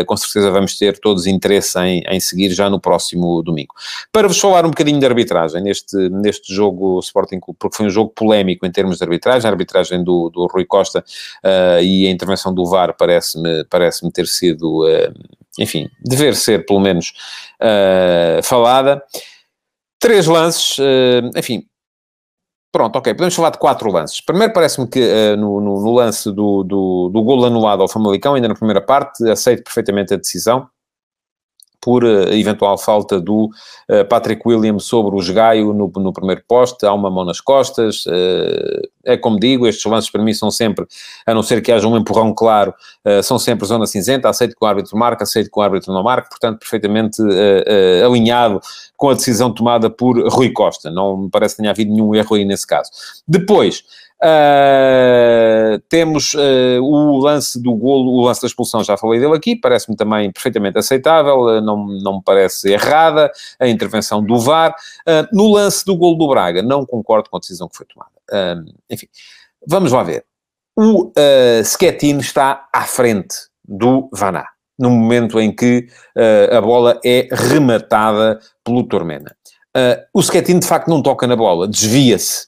com 0.05 0.17
certeza 0.17 0.51
vamos 0.51 0.77
ter 0.77 0.99
todos 0.99 1.27
interesse 1.27 1.77
em, 1.79 2.03
em 2.09 2.19
seguir 2.19 2.54
já 2.55 2.69
no 2.69 2.79
próximo 2.79 3.43
domingo. 3.43 3.73
Para 4.11 4.27
vos 4.27 4.39
falar 4.39 4.65
um 4.65 4.69
bocadinho 4.69 4.99
de 4.99 5.05
arbitragem 5.05 5.61
neste, 5.61 5.95
neste 6.09 6.53
jogo 6.53 6.99
Sporting 6.99 7.39
Clube, 7.39 7.57
porque 7.59 7.77
foi 7.77 7.85
um 7.85 7.89
jogo 7.89 8.11
polémico 8.15 8.65
em 8.65 8.71
termos 8.71 8.97
de 8.97 9.03
arbitragem, 9.03 9.47
a 9.47 9.51
arbitragem 9.51 10.03
do, 10.03 10.29
do 10.29 10.47
Rui 10.47 10.65
Costa 10.65 11.03
uh, 11.43 11.81
e 11.81 12.07
a 12.07 12.09
intervenção 12.09 12.53
do 12.53 12.65
VAR 12.65 12.95
parece-me 12.97 13.63
parece 13.65 14.09
ter 14.11 14.27
sido, 14.27 14.85
uh, 14.85 15.13
enfim, 15.59 15.89
dever 16.03 16.35
ser 16.35 16.65
pelo 16.65 16.79
menos 16.79 17.13
uh, 17.61 18.41
falada. 18.43 19.03
Três 19.99 20.27
lances, 20.27 20.77
enfim, 21.35 21.65
Pronto, 22.75 22.97
ok, 22.97 23.13
podemos 23.13 23.33
falar 23.33 23.51
de 23.51 23.57
quatro 23.57 23.89
lances. 23.89 24.19
Primeiro, 24.19 24.51
parece-me 24.51 24.85
que 24.85 24.99
uh, 24.99 25.37
no, 25.37 25.61
no, 25.61 25.79
no, 25.79 25.93
lance 25.93 26.29
do, 26.29 26.61
do, 26.61 27.09
do 27.09 27.23
golo 27.23 27.45
anulado 27.45 27.81
ao 27.81 27.87
Famalicão, 27.87 28.33
ainda 28.33 28.49
na 28.49 28.53
primeira 28.53 28.81
parte, 28.81 29.25
aceito 29.29 29.63
perfeitamente 29.63 30.13
a 30.13 30.17
decisão 30.17 30.67
por 31.85 32.03
uh, 32.03 32.33
eventual 32.33 32.79
falta 32.79 33.21
do 33.21 33.45
uh, 33.45 34.03
Patrick 34.09 34.41
Williams 34.43 34.85
sobre 34.85 35.15
o 35.15 35.19
Esgaio 35.19 35.71
no, 35.71 35.91
no 35.95 36.11
primeiro 36.11 36.41
poste, 36.47 36.83
há 36.83 36.91
uma 36.91 37.11
mão 37.11 37.23
nas 37.23 37.39
costas, 37.39 38.07
uh, 38.07 38.89
é 39.03 39.15
como 39.15 39.39
digo, 39.39 39.67
estes 39.67 39.85
lances 39.85 40.09
para 40.09 40.23
mim 40.23 40.33
são 40.33 40.49
sempre, 40.49 40.87
a 41.27 41.31
não 41.31 41.43
ser 41.43 41.61
que 41.61 41.71
haja 41.71 41.87
um 41.87 41.95
empurrão 41.95 42.33
claro, 42.33 42.73
são 43.21 43.37
sempre 43.37 43.67
zona 43.67 43.85
cinzenta, 43.85 44.27
aceito 44.27 44.55
que 44.55 44.65
o 44.65 44.67
árbitro 44.67 44.97
marca, 44.97 45.23
aceito 45.23 45.51
que 45.51 45.59
o 45.59 45.61
árbitro 45.61 45.93
não 45.93 46.01
marca, 46.01 46.27
portanto 46.27 46.57
perfeitamente 46.57 47.21
alinhado 48.03 48.59
com 48.97 49.11
a 49.11 49.13
decisão 49.13 49.53
tomada 49.53 49.91
por 49.91 50.17
Rui 50.27 50.49
Costa, 50.49 50.89
não 50.89 51.17
me 51.17 51.29
parece 51.29 51.55
que 51.55 51.61
tenha 51.61 51.69
havido 51.69 51.93
nenhum 51.93 52.15
erro 52.15 52.35
aí 52.35 52.45
nesse 52.45 52.65
caso. 52.65 52.89
Depois, 53.27 53.83
Uh, 54.25 55.77
temos 55.87 56.33
uh, 56.33 56.81
o 56.81 57.19
lance 57.19 57.61
do 57.61 57.75
golo, 57.75 58.11
o 58.11 58.25
lance 58.25 58.41
da 58.41 58.47
expulsão, 58.47 58.83
já 58.83 58.97
falei 58.97 59.19
dele 59.19 59.35
aqui, 59.35 59.55
parece-me 59.55 59.95
também 59.95 60.31
perfeitamente 60.31 60.79
aceitável, 60.79 61.41
uh, 61.41 61.61
não, 61.61 61.85
não 61.85 62.15
me 62.15 62.21
parece 62.25 62.71
errada 62.71 63.31
a 63.59 63.67
intervenção 63.67 64.23
do 64.23 64.39
VAR. 64.39 64.73
no 65.31 65.51
lance 65.51 65.85
do 65.85 65.95
golo 65.95 66.15
do 66.15 66.27
Braga, 66.27 66.63
não 66.63 66.87
concordo 66.87 67.29
com 67.29 67.37
a 67.37 67.39
decisão 67.39 67.69
que 67.69 67.77
foi 67.77 67.85
tomada. 67.85 68.65
enfim, 68.89 69.07
vamos 69.67 69.91
lá 69.91 70.01
ver. 70.01 70.25
O 70.75 71.09
uh, 71.09 71.63
Schettino 71.63 72.19
está 72.19 72.67
à 72.73 72.81
frente 72.81 73.35
do 73.63 74.09
Vaná, 74.11 74.47
no 74.79 74.89
momento 74.89 75.39
em 75.39 75.55
que 75.55 75.87
a 76.51 76.61
bola 76.61 76.99
é 77.05 77.27
rematada 77.31 78.39
pelo 78.63 78.83
Tormena. 78.83 79.35
o 80.13 80.21
Schettino, 80.21 80.59
de 80.59 80.67
facto, 80.67 80.87
não 80.87 81.01
toca 81.01 81.27
na 81.27 81.35
bola, 81.35 81.67
desvia-se 81.67 82.47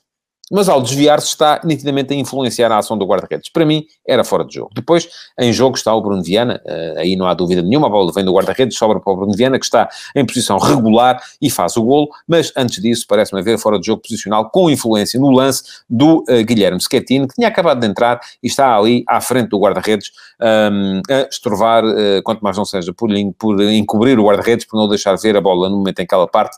mas 0.52 0.70
ao 0.70 0.82
desviar-se 0.82 1.28
está 1.28 1.60
nitidamente 1.64 2.14
a 2.14 2.16
influenciar 2.16 2.72
a 2.72 2.78
ação 2.78 2.98
do 2.98 3.06
guarda-redes. 3.06 3.50
Para 3.50 3.66
mim, 3.66 3.86
era 4.08 4.24
fora 4.24 4.46
de 4.46 4.56
jogo. 4.56 4.72
Depois, 4.74 5.08
em 5.40 5.52
jogo 5.52 5.76
está 5.76 5.94
o 5.94 6.02
Bruno 6.02 6.24
Viana, 6.24 6.62
uh, 6.66 7.00
aí 7.00 7.16
não 7.16 7.28
há 7.28 7.34
dúvida 7.34 7.62
nenhuma, 7.62 7.88
a 7.88 7.90
bola 7.90 8.12
vem 8.14 8.24
do 8.24 8.34
guarda-redes, 8.34 8.78
sobra 8.78 9.00
para 9.00 9.12
o 9.12 9.16
Bruno 9.16 9.34
Viana, 9.34 9.60
que 9.60 9.66
está 9.66 9.90
em 10.16 10.26
posição 10.26 10.58
regular 10.58 11.22
e 11.42 11.50
faz 11.50 11.76
o 11.78 11.84
golo, 11.84 12.08
mas 12.28 12.52
antes 12.56 12.82
disso, 12.82 13.06
parece-me 13.08 13.42
haver 13.42 13.58
fora 13.58 13.80
de 13.80 13.86
jogo 13.86 14.02
posicional 14.02 14.50
com 14.50 14.70
influência 14.70 15.20
no 15.20 15.30
lance 15.32 15.64
do 15.90 16.24
uh, 16.30 16.46
Guilherme 16.46 16.80
Schettino, 16.80 17.28
que 17.28 17.36
tinha 17.36 17.48
acabado 17.48 17.80
de 17.80 17.88
entrar 17.88 18.20
e 18.42 18.48
está 18.48 18.76
ali 18.76 19.04
à 19.08 19.20
frente 19.20 19.50
do 19.50 19.60
guarda-redes 19.60 20.12
um, 20.42 21.02
a 21.10 21.28
estorvar, 21.30 21.84
uh, 21.84 22.22
quanto 22.24 22.42
mais 22.42 22.58
não 22.58 22.66
seja, 22.66 22.94
por, 22.94 23.10
por 23.38 23.62
encobrir 23.62 24.20
o 24.20 24.26
guarda-redes, 24.26 24.66
por 24.66 24.78
não 24.78 24.88
deixar 24.88 25.16
ver 25.18 25.36
a 25.36 25.42
bola 25.42 25.70
no 25.70 25.78
momento 25.78 26.00
em 26.00 26.06
que 26.06 26.14
ela 26.14 26.28
parte, 26.28 26.58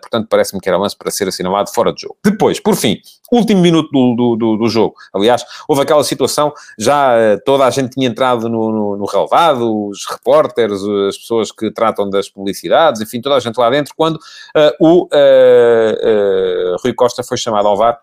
portanto, 0.00 0.26
parece-me 0.28 0.60
que 0.60 0.68
era 0.68 0.78
lance 0.78 0.96
para 0.96 1.10
ser 1.10 1.28
assinalado 1.28 1.70
fora 1.72 1.92
de 1.92 2.02
jogo. 2.02 2.16
Depois, 2.24 2.60
por 2.60 2.76
fim, 2.76 3.00
último 3.32 3.60
minuto 3.60 3.90
do, 3.90 4.36
do, 4.36 4.56
do, 4.56 4.68
jogo. 4.68 4.94
Aliás, 5.12 5.44
houve 5.68 5.82
aquela 5.82 6.04
situação, 6.04 6.52
já 6.78 7.14
uh, 7.16 7.40
toda 7.44 7.64
a 7.64 7.70
gente 7.70 7.90
tinha 7.90 8.08
entrado 8.08 8.48
no, 8.48 8.70
no, 8.70 8.96
no, 8.96 9.04
relevado, 9.04 9.88
os 9.88 10.06
repórteres, 10.06 10.80
as 11.08 11.18
pessoas 11.18 11.50
que 11.50 11.70
tratam 11.70 12.08
das 12.08 12.28
publicidades, 12.28 13.00
enfim, 13.00 13.20
toda 13.20 13.36
a 13.36 13.40
gente 13.40 13.56
lá 13.56 13.68
dentro, 13.70 13.94
quando 13.96 14.16
uh, 14.16 14.72
o 14.80 15.04
uh, 15.04 16.76
Rui 16.82 16.94
Costa 16.94 17.22
foi 17.22 17.36
chamado 17.36 17.68
ao 17.68 17.76
VAR 17.76 17.98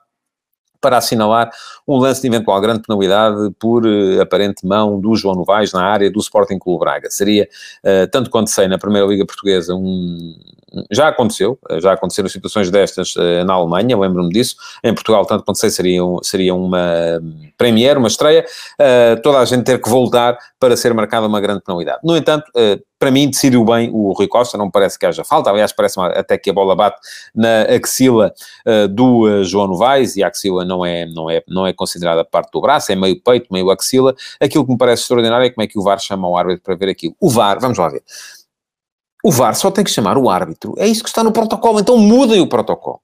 para 0.83 0.97
assinalar 0.97 1.49
um 1.87 1.97
lance 1.97 2.21
de 2.21 2.27
eventual 2.27 2.59
grande 2.59 2.81
penalidade 2.81 3.51
por 3.57 3.85
uh, 3.85 4.21
aparente 4.21 4.67
mão 4.67 4.99
do 4.99 5.15
João 5.15 5.33
Novaes 5.33 5.71
na 5.71 5.81
área 5.81 6.11
do 6.11 6.19
Sporting 6.19 6.59
Clube 6.59 6.81
Braga. 6.81 7.09
Seria, 7.09 7.47
uh, 7.83 8.07
tanto 8.11 8.29
quanto 8.29 8.49
sei, 8.49 8.67
na 8.67 8.77
Primeira 8.77 9.07
Liga 9.07 9.25
Portuguesa, 9.25 9.73
um, 9.73 10.35
já 10.91 11.07
aconteceu, 11.07 11.57
já 11.79 11.93
aconteceram 11.93 12.27
situações 12.27 12.69
destas 12.69 13.15
uh, 13.15 13.45
na 13.45 13.53
Alemanha, 13.53 13.97
lembro-me 13.97 14.29
disso. 14.29 14.57
Em 14.83 14.93
Portugal, 14.93 15.25
tanto 15.25 15.45
quanto 15.45 15.57
sei, 15.57 15.69
seria, 15.69 16.01
seria 16.21 16.53
uma 16.53 17.21
premiere, 17.57 17.97
uma 17.97 18.09
estreia, 18.09 18.43
toda 19.21 19.39
a 19.39 19.45
gente 19.45 19.63
ter 19.63 19.81
que 19.81 19.89
voltar 19.89 20.37
para 20.59 20.75
ser 20.75 20.93
marcada 20.93 21.27
uma 21.27 21.39
grande 21.39 21.61
penalidade. 21.61 21.99
No 22.03 22.17
entanto, 22.17 22.45
para 23.03 23.11
mim, 23.11 23.29
decidiu 23.29 23.65
bem 23.65 23.89
o 23.91 24.13
Rui 24.13 24.29
Costa, 24.29 24.57
não 24.57 24.71
parece 24.71 24.97
que 24.97 25.05
haja 25.05 25.25
falta. 25.25 25.49
Aliás, 25.49 25.73
parece 25.73 25.99
até 25.99 26.37
que 26.37 26.49
a 26.49 26.53
bola 26.53 26.73
bate 26.73 27.01
na 27.35 27.63
axila 27.63 28.33
do 28.91 29.43
João 29.43 29.67
Novaes 29.67 30.15
e 30.15 30.23
a 30.23 30.29
axila 30.29 30.63
não 30.63 30.85
é, 30.85 31.05
não, 31.05 31.29
é, 31.29 31.43
não 31.49 31.67
é 31.67 31.73
considerada 31.73 32.23
parte 32.23 32.49
do 32.53 32.61
braço, 32.61 32.93
é 32.93 32.95
meio 32.95 33.21
peito, 33.21 33.51
meio 33.51 33.69
axila. 33.69 34.15
Aquilo 34.39 34.65
que 34.65 34.71
me 34.71 34.77
parece 34.77 35.01
extraordinário 35.01 35.45
é 35.45 35.49
como 35.49 35.65
é 35.65 35.67
que 35.67 35.77
o 35.77 35.81
VAR 35.81 35.99
chama 35.99 36.29
o 36.29 36.37
árbitro 36.37 36.63
para 36.63 36.75
ver 36.75 36.87
aquilo. 36.87 37.13
O 37.19 37.29
VAR, 37.29 37.59
vamos 37.59 37.77
lá 37.77 37.89
ver. 37.89 38.03
O 39.21 39.29
VAR 39.29 39.53
só 39.53 39.69
tem 39.69 39.83
que 39.83 39.91
chamar 39.91 40.17
o 40.17 40.29
árbitro. 40.29 40.73
É 40.77 40.87
isso 40.87 41.03
que 41.03 41.09
está 41.09 41.25
no 41.25 41.33
protocolo. 41.33 41.81
Então 41.81 41.97
mudem 41.97 42.39
o 42.39 42.47
protocolo. 42.47 43.01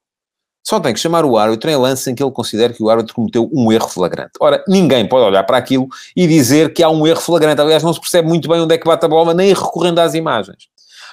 Só 0.64 0.80
tem 0.80 0.94
que 0.94 1.00
chamar 1.00 1.26
o 1.26 1.38
árbitro 1.38 1.70
em 1.70 1.76
lance 1.76 2.10
em 2.10 2.16
que 2.16 2.22
ele 2.22 2.32
considere 2.32 2.74
que 2.74 2.84
o 2.84 2.90
árbitro 2.90 3.16
cometeu 3.16 3.50
um 3.54 3.72
erro 3.72 3.88
flagrante. 3.88 4.32
Ora, 4.40 4.64
ninguém 4.68 5.08
pode 5.08 5.26
olhar 5.26 5.44
para 5.44 5.58
aquilo 5.58 5.88
e 6.16 6.28
dizer 6.28 6.74
que 6.74 6.84
há 6.84 6.90
um 6.90 7.08
erro 7.08 7.22
flagrante. 7.22 7.62
Aliás, 7.62 7.82
não 7.82 7.94
se 7.94 8.00
percebe 8.00 8.28
muito 8.28 8.48
bem 8.48 8.62
onde 8.62 8.76
é 8.76 8.78
que 8.78 8.86
bate 8.86 9.06
a 9.06 9.10
bola, 9.10 9.34
nem 9.34 9.54
recorrendo 9.54 10.00
às 10.00 10.14
imagens. 10.14 10.68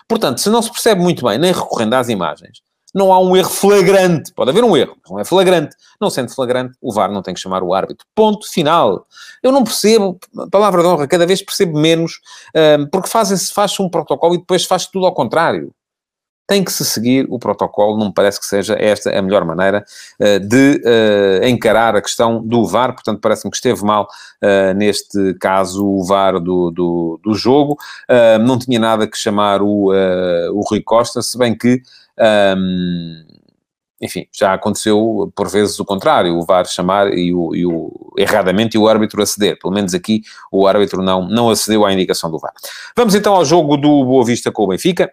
Portanto, 0.09 0.39
se 0.41 0.51
não 0.51 0.63
se 0.63 0.71
percebe 0.71 1.01
muito 1.01 1.25
bem, 1.25 1.39
nem 1.39 1.53
recorrendo 1.53 1.95
às 1.95 2.09
imagens, 2.09 2.61
não 2.95 3.13
há 3.13 3.19
um 3.21 3.37
erro 3.37 3.51
flagrante. 3.51 4.33
Pode 4.33 4.51
haver 4.51 4.65
um 4.65 4.77
erro, 4.77 4.97
mas 5.03 5.11
não 5.11 5.21
é 5.21 5.25
flagrante. 5.25 5.77
Não 6.01 6.09
sendo 6.09 6.31
flagrante, 6.31 6.77
o 6.81 6.93
VAR 6.93 7.13
não 7.13 7.23
tem 7.23 7.35
que 7.35 7.41
chamar 7.41 7.63
o 7.63 7.75
árbitro. 7.75 8.07
Ponto 8.15 8.51
final. 8.51 9.07
Eu 9.43 9.53
não 9.53 9.65
percebo, 9.65 10.19
palavra 10.51 10.83
de 10.83 10.89
honra, 10.89 11.07
cada 11.07 11.27
vez 11.27 11.43
percebo 11.43 11.79
menos, 11.79 12.21
um, 12.79 12.87
porque 12.87 13.09
faz-se 13.09 13.53
faz 13.53 13.79
um 13.79 13.89
protocolo 13.89 14.35
e 14.35 14.39
depois 14.39 14.65
faz 14.65 14.87
tudo 14.87 15.05
ao 15.05 15.13
contrário. 15.13 15.73
Tem 16.47 16.63
que 16.63 16.73
se 16.73 16.85
seguir 16.85 17.27
o 17.29 17.39
protocolo, 17.39 17.99
não 17.99 18.07
me 18.07 18.15
parece 18.15 18.39
que 18.39 18.47
seja 18.47 18.77
esta 18.79 19.11
a 19.17 19.21
melhor 19.21 19.45
maneira 19.45 19.85
uh, 20.21 20.41
de 20.41 20.81
uh, 20.85 21.47
encarar 21.47 21.97
a 21.97 22.03
questão 22.03 22.41
do 22.43 22.65
VAR, 22.65 22.93
portanto 22.95 23.21
parece-me 23.21 23.51
que 23.51 23.57
esteve 23.57 23.83
mal 23.85 24.07
uh, 24.43 24.75
neste 24.75 25.35
caso 25.41 25.85
o 25.85 26.05
VAR 26.05 26.39
do, 26.39 26.71
do, 26.71 27.21
do 27.23 27.35
jogo, 27.35 27.77
não 28.41 28.59
tinha 28.59 28.79
nada 28.79 29.07
que 29.07 29.17
chamar 29.17 29.61
o, 29.63 29.91
o 30.53 30.61
Rui 30.69 30.81
Costa, 30.83 31.23
se 31.23 31.37
bem 31.37 31.57
que... 31.57 31.83
Um, 32.57 33.25
enfim, 34.01 34.27
já 34.31 34.53
aconteceu 34.53 35.33
por 35.35 35.49
vezes 35.49 35.81
o 35.81 35.85
contrário, 35.85 36.37
o 36.37 36.45
VAR 36.45 36.67
chamar 36.67 37.15
e 37.15 37.33
o, 37.33 37.55
e 37.55 37.65
o, 37.65 38.13
erradamente 38.19 38.77
e 38.77 38.79
o 38.79 38.87
árbitro 38.87 39.23
aceder. 39.23 39.59
Pelo 39.59 39.73
menos 39.73 39.95
aqui 39.95 40.23
o 40.53 40.67
árbitro 40.67 41.03
não, 41.03 41.27
não 41.27 41.49
acedeu 41.49 41.85
à 41.85 41.93
indicação 41.93 42.31
do 42.31 42.39
VAR. 42.39 42.53
Vamos 42.95 43.15
então 43.15 43.35
ao 43.35 43.45
jogo 43.45 43.77
do 43.77 44.05
Boa 44.05 44.25
Vista 44.25 44.53
com 44.53 44.65
o 44.65 44.69
Benfica 44.69 45.11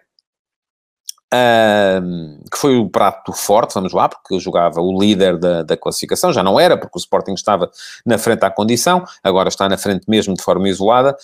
que 2.50 2.58
foi 2.58 2.76
o 2.76 2.88
prato 2.88 3.32
forte, 3.32 3.74
vamos 3.74 3.92
lá, 3.92 4.08
porque 4.08 4.38
jogava 4.38 4.80
o 4.80 4.98
líder 5.00 5.38
da, 5.38 5.62
da, 5.62 5.76
classificação, 5.76 6.32
já 6.32 6.42
não 6.42 6.58
era, 6.58 6.76
porque 6.76 6.96
o 6.96 7.00
Sporting 7.00 7.34
estava 7.34 7.70
na 8.04 8.18
frente 8.18 8.44
à 8.44 8.50
condição, 8.50 9.04
agora 9.22 9.48
está 9.48 9.68
na 9.68 9.76
frente 9.76 10.04
mesmo 10.08 10.34
de 10.34 10.42
forma 10.42 10.68
isolada, 10.68 11.16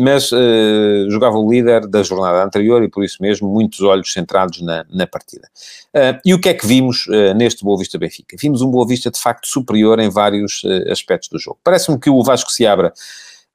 mas 0.00 0.30
uh, 0.32 1.10
jogava 1.10 1.38
o 1.38 1.50
líder 1.50 1.86
da 1.86 2.02
jornada 2.02 2.44
anterior 2.44 2.82
e 2.82 2.88
por 2.88 3.04
isso 3.04 3.18
mesmo 3.20 3.48
muitos 3.48 3.80
olhos 3.80 4.12
centrados 4.12 4.60
na, 4.60 4.84
na 4.90 5.06
partida. 5.06 5.48
E 6.24 6.34
o 6.34 6.40
que 6.40 6.48
é 6.48 6.54
que 6.54 6.66
vimos 6.66 7.06
uh, 7.06 7.34
neste 7.34 7.64
Boa 7.64 7.78
Vista 7.78 7.98
Benfica? 7.98 8.36
Vimos 8.38 8.62
um 8.62 8.70
Boa 8.70 8.86
Vista 8.86 9.10
de 9.10 9.20
facto 9.20 9.46
superior 9.46 9.98
em 9.98 10.08
vários 10.08 10.62
aspectos 10.90 11.28
do 11.28 11.38
jogo. 11.38 11.58
Parece-me 11.62 11.98
que 11.98 12.10
o 12.10 12.22
Vasco 12.22 12.50
se 12.50 12.66
abra 12.66 12.92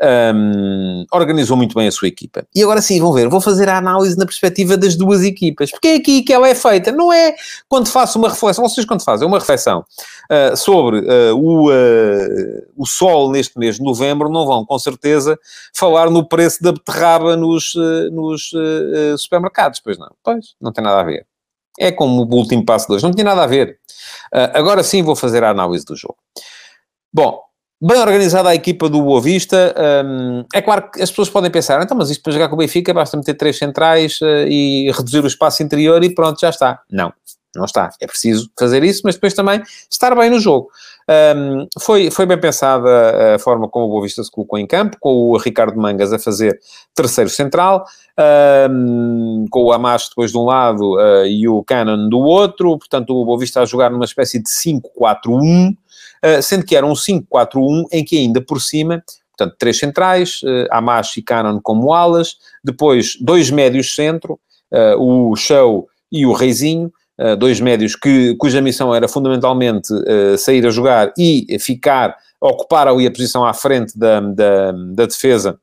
um, 0.01 1.05
organizou 1.11 1.55
muito 1.55 1.75
bem 1.75 1.87
a 1.87 1.91
sua 1.91 2.07
equipa. 2.07 2.45
E 2.53 2.61
agora 2.63 2.81
sim, 2.81 2.99
vão 2.99 3.13
ver, 3.13 3.29
vou 3.29 3.39
fazer 3.39 3.69
a 3.69 3.77
análise 3.77 4.17
na 4.17 4.25
perspectiva 4.25 4.75
das 4.75 4.95
duas 4.95 5.23
equipas. 5.23 5.71
Porque 5.71 5.87
é 5.87 5.95
aqui 5.95 6.23
que 6.23 6.33
ela 6.33 6.47
é 6.47 6.55
feita. 6.55 6.91
Não 6.91 7.11
é 7.11 7.35
quando 7.69 7.87
faço 7.87 8.17
uma 8.17 8.29
reflexão, 8.29 8.67
vocês 8.67 8.85
quando 8.85 9.03
fazem 9.03 9.27
uma 9.27 9.39
reflexão 9.39 9.85
uh, 10.31 10.57
sobre 10.57 10.99
uh, 10.99 11.35
o, 11.35 11.69
uh, 11.69 12.65
o 12.75 12.85
sol 12.85 13.31
neste 13.31 13.57
mês 13.57 13.77
de 13.77 13.83
novembro, 13.83 14.29
não 14.29 14.45
vão 14.45 14.65
com 14.65 14.79
certeza 14.79 15.39
falar 15.73 16.09
no 16.09 16.27
preço 16.27 16.61
da 16.61 16.71
beterraba 16.71 17.35
nos, 17.35 17.73
nos 18.11 18.51
supermercados, 19.17 19.79
pois 19.79 19.97
não. 19.97 20.11
Pois, 20.23 20.55
não 20.59 20.71
tem 20.71 20.83
nada 20.83 21.01
a 21.01 21.03
ver. 21.03 21.25
É 21.79 21.91
como 21.91 22.23
o 22.23 22.35
último 22.35 22.63
passo 22.65 22.87
de 22.87 22.93
hoje, 22.93 23.03
não 23.03 23.11
tem 23.11 23.25
nada 23.25 23.43
a 23.43 23.47
ver. 23.47 23.79
agora 24.31 24.83
sim 24.83 25.01
vou 25.01 25.15
fazer 25.15 25.43
a 25.43 25.49
análise 25.49 25.85
do 25.85 25.95
jogo. 25.95 26.17
Bom, 27.11 27.41
Bem 27.85 27.99
organizada 27.99 28.47
a 28.47 28.55
equipa 28.55 28.87
do 28.87 29.01
Boa 29.01 29.19
Vista. 29.19 29.75
Um, 30.05 30.45
é 30.53 30.61
claro 30.61 30.89
que 30.89 31.01
as 31.01 31.09
pessoas 31.09 31.29
podem 31.29 31.51
pensar, 31.51 31.83
então, 31.83 31.97
mas 31.97 32.09
isto 32.09 32.23
para 32.23 32.31
jogar 32.31 32.47
com 32.47 32.55
o 32.55 32.57
Benfica 32.57 32.93
basta 32.93 33.17
meter 33.17 33.33
três 33.33 33.57
centrais 33.57 34.21
uh, 34.21 34.47
e 34.47 34.89
reduzir 34.89 35.21
o 35.21 35.27
espaço 35.27 35.61
interior 35.61 36.01
e 36.01 36.15
pronto, 36.15 36.39
já 36.39 36.49
está. 36.49 36.79
Não, 36.89 37.11
não 37.55 37.65
está. 37.65 37.89
É 37.99 38.07
preciso 38.07 38.49
fazer 38.57 38.83
isso, 38.83 39.01
mas 39.03 39.15
depois 39.15 39.33
também 39.33 39.61
estar 39.89 40.15
bem 40.15 40.29
no 40.29 40.39
jogo. 40.39 40.69
Um, 41.35 41.67
foi, 41.79 42.09
foi 42.09 42.25
bem 42.25 42.39
pensada 42.39 43.35
a 43.35 43.39
forma 43.39 43.67
como 43.67 43.85
o 43.85 43.89
Boa 43.89 44.03
Vista 44.03 44.23
se 44.23 44.31
colocou 44.31 44.57
em 44.57 44.65
campo, 44.65 44.97
com 44.99 45.31
o 45.31 45.37
Ricardo 45.37 45.77
Mangas 45.77 46.13
a 46.13 46.19
fazer 46.19 46.57
terceiro 46.95 47.29
central, 47.29 47.85
um, 48.69 49.45
com 49.49 49.65
o 49.65 49.73
Amash 49.73 50.09
depois 50.09 50.31
de 50.31 50.37
um 50.37 50.45
lado 50.45 50.95
uh, 50.95 51.25
e 51.25 51.47
o 51.47 51.63
Cannon 51.63 52.07
do 52.07 52.19
outro, 52.19 52.77
portanto 52.77 53.09
o 53.09 53.25
Boa 53.25 53.37
Vista 53.37 53.61
a 53.61 53.65
jogar 53.65 53.91
numa 53.91 54.05
espécie 54.05 54.41
de 54.41 54.49
5-4-1, 54.49 55.71
uh, 55.71 56.41
sendo 56.41 56.65
que 56.65 56.75
era 56.75 56.85
um 56.85 56.93
5-4-1 56.93 57.85
em 57.91 58.03
que 58.03 58.17
ainda 58.17 58.41
por 58.41 58.61
cima 58.61 59.03
portanto, 59.35 59.55
três 59.57 59.77
centrais, 59.77 60.41
uh, 60.43 60.67
Amash 60.71 61.17
e 61.17 61.21
Cannon 61.21 61.59
como 61.61 61.93
alas, 61.93 62.37
depois 62.63 63.17
dois 63.19 63.49
médios 63.49 63.93
centro, 63.95 64.39
uh, 64.71 64.97
o 64.97 65.35
Show 65.35 65.87
e 66.11 66.25
o 66.25 66.33
Reizinho, 66.33 66.91
uh, 67.19 67.35
dois 67.35 67.59
médios 67.59 67.95
que, 67.95 68.35
cuja 68.35 68.61
missão 68.61 68.93
era 68.93 69.07
fundamentalmente 69.07 69.93
uh, 69.93 70.37
sair 70.37 70.65
a 70.65 70.69
jogar 70.69 71.13
e 71.17 71.57
ficar, 71.59 72.15
ocupar 72.39 72.87
ali 72.87 73.07
a 73.07 73.11
posição 73.11 73.45
à 73.45 73.53
frente 73.53 73.97
da, 73.97 74.19
da, 74.19 74.71
da 74.71 75.05
defesa 75.05 75.59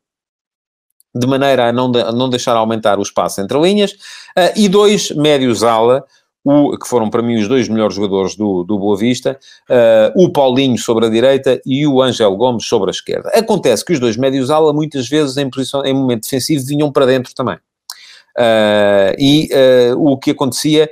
de 1.15 1.27
maneira 1.27 1.69
a 1.69 1.73
não, 1.73 1.91
de, 1.91 2.01
a 2.01 2.13
não 2.13 2.29
deixar 2.29 2.57
aumentar 2.57 2.99
o 2.99 3.03
espaço 3.03 3.41
entre 3.41 3.59
linhas, 3.61 3.93
uh, 3.93 4.53
e 4.57 4.69
dois 4.69 5.11
médios 5.11 5.63
ala, 5.63 6.05
o, 6.43 6.79
que 6.79 6.89
foram 6.89 7.11
para 7.11 7.23
mim 7.23 7.37
os 7.37 7.49
dois 7.49 7.69
melhores 7.69 7.95
jogadores 7.95 8.35
do, 8.35 8.65
do 8.65 8.79
Boa 8.79 8.97
Vista, 8.97 9.39
uh, 9.69 10.23
o 10.23 10.33
Paulinho 10.33 10.79
sobre 10.79 11.07
a 11.07 11.11
direita 11.11 11.61
e 11.67 11.87
o 11.87 12.01
Ângelo 12.01 12.37
Gomes 12.37 12.65
sobre 12.65 12.91
a 12.91 12.93
esquerda. 12.93 13.29
Acontece 13.31 13.85
que 13.85 13.93
os 13.93 14.01
dois 14.01 14.17
médios 14.17 14.51
ala, 14.51 14.73
muitas 14.73 15.09
vezes 15.09 15.37
em, 15.37 15.51
posição, 15.51 15.85
em 15.85 15.93
momento 15.93 16.23
defensivo, 16.23 16.65
vinham 16.65 16.91
para 16.91 17.07
dentro 17.07 17.35
também. 17.35 17.57
Uh, 18.39 19.13
e 19.19 19.49
o 19.99 20.17
que 20.17 20.31
acontecia 20.31 20.85
eh, 20.85 20.91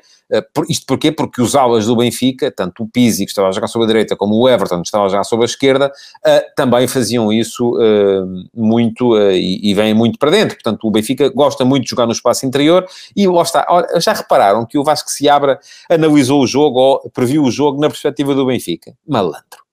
isto 0.68 0.86
porquê? 0.86 1.10
Porque 1.10 1.40
os 1.40 1.54
alas 1.54 1.86
do 1.86 1.96
Benfica, 1.96 2.50
tanto 2.50 2.82
o 2.82 2.88
Pizzi, 2.88 3.24
que 3.24 3.30
estava 3.30 3.48
a 3.48 3.52
jogar 3.52 3.68
sobre 3.68 3.84
a 3.84 3.88
direita, 3.88 4.16
como 4.16 4.34
o 4.34 4.48
Everton, 4.48 4.82
que 4.82 4.88
estava 4.88 5.06
a 5.06 5.08
jogar 5.08 5.24
sobre 5.24 5.44
a 5.44 5.46
esquerda, 5.46 5.92
eh, 6.24 6.46
também 6.54 6.86
faziam 6.86 7.32
isso 7.32 7.76
eh, 7.80 8.20
muito 8.54 9.18
e 9.18 9.72
vêm 9.74 9.94
muito 9.94 10.18
para 10.18 10.30
dentro. 10.30 10.56
Portanto, 10.56 10.86
o 10.86 10.90
Benfica 10.90 11.28
gosta 11.30 11.64
muito 11.64 11.84
de 11.84 11.90
jogar 11.90 12.06
no 12.06 12.12
espaço 12.12 12.44
interior 12.44 12.86
e 13.16 13.26
lá 13.26 13.42
está. 13.42 13.66
Já 13.96 14.12
repararam 14.12 14.66
que 14.66 14.78
o 14.78 14.84
Vasco 14.84 15.10
se 15.10 15.28
abra 15.28 15.58
analisou 15.88 16.42
o 16.42 16.46
jogo 16.46 16.78
ou 16.78 17.10
previu 17.10 17.42
o 17.44 17.50
jogo 17.50 17.80
na 17.80 17.88
perspectiva 17.88 18.34
do 18.34 18.46
Benfica? 18.46 18.92
Malandro 19.06 19.68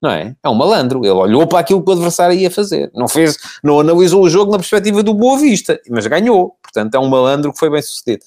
não 0.00 0.10
é? 0.10 0.36
É 0.42 0.48
um 0.48 0.54
malandro. 0.54 1.00
Ele 1.00 1.10
olhou 1.10 1.46
para 1.46 1.58
aquilo 1.58 1.82
que 1.82 1.90
o 1.90 1.92
adversário 1.92 2.38
ia 2.38 2.50
fazer. 2.50 2.90
Não 2.94 3.08
fez, 3.08 3.36
não 3.62 3.80
analisou 3.80 4.22
o 4.22 4.30
jogo 4.30 4.52
na 4.52 4.58
perspectiva 4.58 5.02
do 5.02 5.12
Boa 5.12 5.38
Vista, 5.38 5.80
mas 5.90 6.06
ganhou. 6.06 6.56
Portanto, 6.62 6.94
é 6.94 6.98
um 6.98 7.08
malandro 7.08 7.52
que 7.52 7.58
foi 7.58 7.68
bem 7.68 7.82
sucedido 7.82 8.24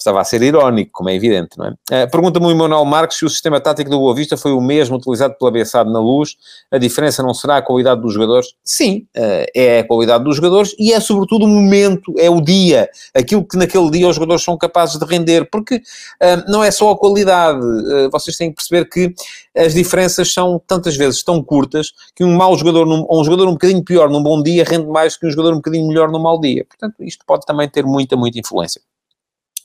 estava 0.00 0.20
a 0.20 0.24
ser 0.24 0.42
irónico, 0.42 0.90
como 0.92 1.10
é 1.10 1.14
evidente, 1.14 1.58
não 1.58 1.66
é? 1.66 1.70
Uh, 1.70 2.10
Pergunta-me 2.10 2.46
o 2.46 2.50
Emanuel 2.50 2.84
Marques 2.84 3.18
se 3.18 3.24
o 3.24 3.28
sistema 3.28 3.60
tático 3.60 3.90
do 3.90 3.98
Boa 3.98 4.14
Vista 4.14 4.36
foi 4.36 4.52
o 4.52 4.60
mesmo 4.60 4.96
utilizado 4.96 5.34
pela 5.38 5.50
Bessade 5.50 5.92
na 5.92 6.00
Luz. 6.00 6.36
A 6.70 6.78
diferença 6.78 7.22
não 7.22 7.34
será 7.34 7.58
a 7.58 7.62
qualidade 7.62 8.00
dos 8.00 8.14
jogadores? 8.14 8.54
Sim, 8.64 9.06
uh, 9.16 9.46
é 9.54 9.80
a 9.80 9.86
qualidade 9.86 10.24
dos 10.24 10.36
jogadores 10.36 10.74
e 10.78 10.92
é 10.92 11.00
sobretudo 11.00 11.44
o 11.44 11.48
momento, 11.48 12.14
é 12.18 12.30
o 12.30 12.40
dia, 12.40 12.88
aquilo 13.14 13.46
que 13.46 13.56
naquele 13.56 13.90
dia 13.90 14.08
os 14.08 14.14
jogadores 14.16 14.42
são 14.42 14.56
capazes 14.56 14.98
de 14.98 15.04
render, 15.04 15.48
porque 15.50 15.76
uh, 15.76 16.50
não 16.50 16.64
é 16.64 16.70
só 16.70 16.90
a 16.90 16.98
qualidade, 16.98 17.60
vocês 18.10 18.36
têm 18.36 18.50
que 18.50 18.56
perceber 18.56 18.88
que 18.88 19.14
as 19.56 19.74
diferenças 19.74 20.32
são 20.32 20.60
tantas 20.66 20.96
vezes 20.96 21.22
tão 21.22 21.42
curtas 21.42 21.92
que 22.14 22.24
um 22.24 22.34
mau 22.34 22.56
jogador, 22.56 22.86
ou 22.86 23.20
um 23.20 23.24
jogador 23.24 23.48
um 23.48 23.52
bocadinho 23.52 23.84
pior 23.84 24.08
num 24.08 24.22
bom 24.22 24.42
dia 24.42 24.64
rende 24.64 24.86
mais 24.86 25.16
que 25.16 25.26
um 25.26 25.30
jogador 25.30 25.52
um 25.52 25.56
bocadinho 25.56 25.86
melhor 25.86 26.10
num 26.10 26.20
mau 26.20 26.40
dia. 26.40 26.64
Portanto, 26.64 26.94
isto 27.00 27.24
pode 27.26 27.44
também 27.44 27.68
ter 27.68 27.84
muita, 27.84 28.16
muita 28.16 28.38
influência. 28.38 28.80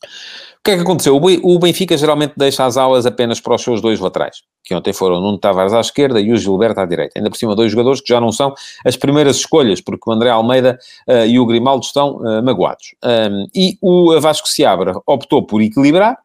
O 0.03 0.63
que 0.65 0.71
é 0.71 0.75
que 0.75 0.81
aconteceu? 0.81 1.15
O 1.15 1.59
Benfica 1.59 1.95
geralmente 1.95 2.33
deixa 2.35 2.65
as 2.65 2.75
aulas 2.75 3.05
apenas 3.05 3.39
para 3.39 3.53
os 3.53 3.61
seus 3.61 3.81
dois 3.81 3.99
laterais, 3.99 4.37
que 4.63 4.73
ontem 4.73 4.91
foram 4.93 5.21
Nuno 5.21 5.37
Tavares 5.37 5.73
à 5.73 5.79
esquerda 5.79 6.19
e 6.19 6.31
o 6.31 6.37
Gilberto 6.37 6.79
à 6.79 6.85
direita. 6.85 7.13
Ainda 7.17 7.29
por 7.29 7.37
cima, 7.37 7.55
dois 7.55 7.71
jogadores 7.71 8.01
que 8.01 8.09
já 8.09 8.19
não 8.19 8.31
são 8.31 8.53
as 8.83 8.97
primeiras 8.97 9.37
escolhas, 9.37 9.79
porque 9.79 10.09
o 10.09 10.13
André 10.13 10.29
Almeida 10.31 10.79
uh, 11.07 11.25
e 11.25 11.39
o 11.39 11.45
Grimaldo 11.45 11.85
estão 11.85 12.15
uh, 12.15 12.41
magoados. 12.41 12.95
Um, 13.03 13.47
e 13.53 13.77
o 13.79 14.19
Vasco 14.19 14.47
Seabra 14.47 14.93
optou 15.05 15.45
por 15.45 15.61
equilibrar, 15.61 16.17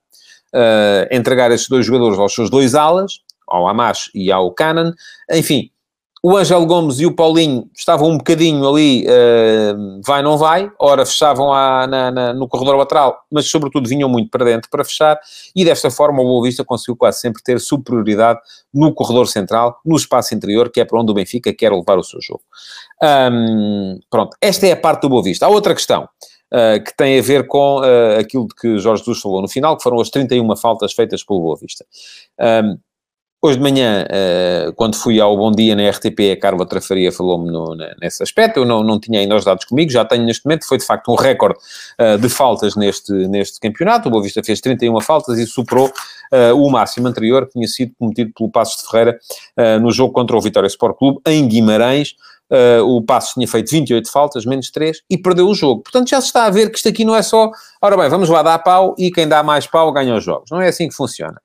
uh, 0.55 1.15
entregar 1.15 1.51
esses 1.51 1.69
dois 1.69 1.85
jogadores 1.85 2.19
aos 2.19 2.35
seus 2.35 2.49
dois 2.49 2.75
alas, 2.75 3.21
ao 3.47 3.69
Amash 3.69 4.11
e 4.15 4.33
ao 4.33 4.51
Cannon. 4.53 4.93
Enfim, 5.31 5.71
o 6.23 6.37
Ângelo 6.37 6.67
Gomes 6.67 7.01
e 7.01 7.07
o 7.07 7.15
Paulinho 7.15 7.71
estavam 7.75 8.11
um 8.11 8.19
bocadinho 8.19 8.69
ali, 8.69 9.07
uh, 9.07 10.01
vai, 10.05 10.23
não 10.23 10.37
vai, 10.37 10.71
ora 10.79 11.07
fechavam 11.07 11.53
a, 11.53 11.87
na, 11.87 12.11
na, 12.11 12.35
no 12.35 12.47
corredor 12.47 12.77
lateral, 12.77 13.25
mas 13.33 13.47
sobretudo 13.47 13.89
vinham 13.89 14.09
muito 14.09 14.31
para 14.31 14.45
dentro 14.45 14.69
para 14.69 14.85
fechar, 14.85 15.19
e 15.57 15.65
desta 15.65 15.91
forma 15.91 16.21
o 16.21 16.25
Boa 16.25 16.45
Vista 16.45 16.63
conseguiu 16.63 16.95
quase 16.95 17.21
sempre 17.21 17.43
ter 17.43 17.59
superioridade 17.59 18.39
no 18.73 18.93
corredor 18.93 19.27
central, 19.29 19.81
no 19.85 19.97
espaço 19.97 20.35
interior, 20.35 20.71
que 20.71 20.81
é 20.81 20.85
para 20.85 21.01
onde 21.01 21.11
o 21.11 21.15
Benfica 21.15 21.55
quer 21.55 21.73
levar 21.73 21.99
o 21.99 22.05
seu 22.05 22.21
jogo. 22.21 22.43
Um, 23.03 23.99
pronto, 24.11 24.37
esta 24.43 24.67
é 24.67 24.73
a 24.73 24.77
parte 24.77 25.03
do 25.03 25.09
Boa 25.09 25.23
Vista. 25.23 25.47
Há 25.47 25.49
outra 25.49 25.75
questão. 25.75 26.09
Uh, 26.53 26.83
que 26.83 26.97
tem 26.97 27.17
a 27.17 27.23
ver 27.23 27.47
com 27.47 27.79
uh, 27.79 28.19
aquilo 28.19 28.49
de 28.49 28.57
que 28.57 28.77
Jorge 28.77 29.05
Jesus 29.05 29.23
falou 29.23 29.41
no 29.41 29.49
final, 29.49 29.77
que 29.77 29.85
foram 29.85 30.01
as 30.01 30.11
31 30.11 30.57
faltas 30.57 30.93
feitas 30.93 31.23
pelo 31.23 31.41
Boa 31.41 31.57
Vista. 31.57 31.87
Um, 32.41 32.77
Hoje 33.43 33.57
de 33.57 33.63
manhã, 33.63 34.05
uh, 34.05 34.73
quando 34.75 34.97
fui 34.97 35.19
ao 35.19 35.35
Bom 35.35 35.51
Dia 35.51 35.75
na 35.75 35.89
RTP, 35.89 36.31
a 36.31 36.37
Carla 36.39 36.67
Trafaria 36.67 37.11
falou-me 37.11 37.51
nesse 37.99 38.23
aspecto. 38.23 38.59
Eu 38.59 38.67
não, 38.67 38.85
não 38.85 39.01
tinha 39.01 39.19
ainda 39.19 39.35
os 39.35 39.47
dados 39.47 39.65
comigo, 39.65 39.91
já 39.91 40.05
tenho 40.05 40.25
neste 40.25 40.45
momento. 40.45 40.69
Foi 40.69 40.77
de 40.77 40.85
facto 40.85 41.11
um 41.11 41.15
recorde 41.15 41.59
uh, 41.99 42.19
de 42.19 42.29
faltas 42.29 42.77
neste, 42.77 43.11
neste 43.29 43.59
campeonato. 43.59 44.09
O 44.09 44.11
Boa 44.11 44.23
Vista 44.23 44.43
fez 44.45 44.61
31 44.61 45.01
faltas 45.01 45.39
e 45.39 45.47
superou 45.47 45.91
uh, 46.33 46.57
o 46.57 46.71
máximo 46.71 47.09
anterior 47.09 47.47
que 47.47 47.53
tinha 47.53 47.69
sido 47.69 47.93
cometido 47.99 48.33
pelo 48.37 48.51
Passos 48.51 48.83
de 48.83 48.89
Ferreira 48.89 49.19
no 49.81 49.91
jogo 49.91 50.13
contra 50.13 50.37
o 50.37 50.41
Vitória 50.41 50.67
Sport 50.67 50.97
Clube 50.97 51.21
em 51.27 51.47
Guimarães. 51.47 52.15
Uh, 52.51 52.83
o 52.85 53.01
Passo 53.01 53.35
tinha 53.35 53.47
feito 53.47 53.71
28 53.71 54.11
faltas, 54.11 54.45
menos 54.45 54.71
3, 54.73 55.03
e 55.09 55.17
perdeu 55.17 55.47
o 55.47 55.55
jogo. 55.55 55.83
Portanto, 55.83 56.09
já 56.11 56.21
se 56.21 56.27
está 56.27 56.47
a 56.47 56.51
ver 56.51 56.69
que 56.71 56.79
isto 56.79 56.89
aqui 56.89 57.05
não 57.05 57.15
é 57.15 57.23
só, 57.23 57.49
ora 57.81 57.97
bem, 57.97 58.09
vamos 58.09 58.29
lá 58.29 58.43
dar 58.43 58.59
pau 58.59 58.93
e 58.99 59.13
quem 59.13 59.29
dá 59.29 59.41
mais 59.41 59.69
pau 59.69 59.93
ganha 59.93 60.17
os 60.17 60.25
jogos. 60.25 60.51
Não 60.51 60.61
é 60.61 60.67
assim 60.67 60.89
que 60.89 60.95
funciona. 60.95 61.41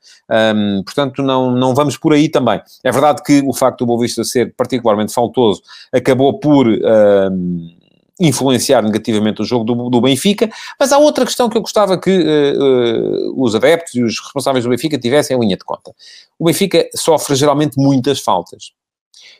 Um, 0.55 0.81
portanto, 0.83 1.21
não, 1.21 1.51
não 1.51 1.75
vamos 1.75 1.95
por 1.95 2.11
aí 2.13 2.27
também. 2.27 2.59
É 2.83 2.91
verdade 2.91 3.21
que 3.21 3.43
o 3.45 3.53
facto 3.53 3.79
do 3.79 3.85
Boa 3.85 3.99
Vista 3.99 4.23
ser 4.23 4.55
particularmente 4.55 5.13
faltoso 5.13 5.61
acabou 5.93 6.39
por... 6.39 6.67
Um, 6.67 7.74
influenciar 8.19 8.81
negativamente 8.81 9.41
o 9.41 9.45
jogo 9.45 9.65
do, 9.65 9.89
do, 9.89 10.01
Benfica, 10.01 10.49
mas 10.79 10.91
há 10.91 10.97
outra 10.97 11.25
questão 11.25 11.49
que 11.49 11.57
eu 11.57 11.61
gostava 11.61 11.99
que 11.99 12.09
uh, 12.09 13.33
uh, 13.33 13.43
os 13.43 13.55
adeptos 13.55 13.93
e 13.95 14.03
os 14.03 14.19
responsáveis 14.19 14.63
do 14.63 14.69
Benfica 14.69 14.97
tivessem 14.97 15.35
em 15.35 15.39
linha 15.39 15.57
de 15.57 15.65
conta. 15.65 15.93
O 16.39 16.45
Benfica 16.45 16.87
sofre 16.95 17.35
geralmente 17.35 17.77
muitas 17.77 18.19
faltas. 18.19 18.71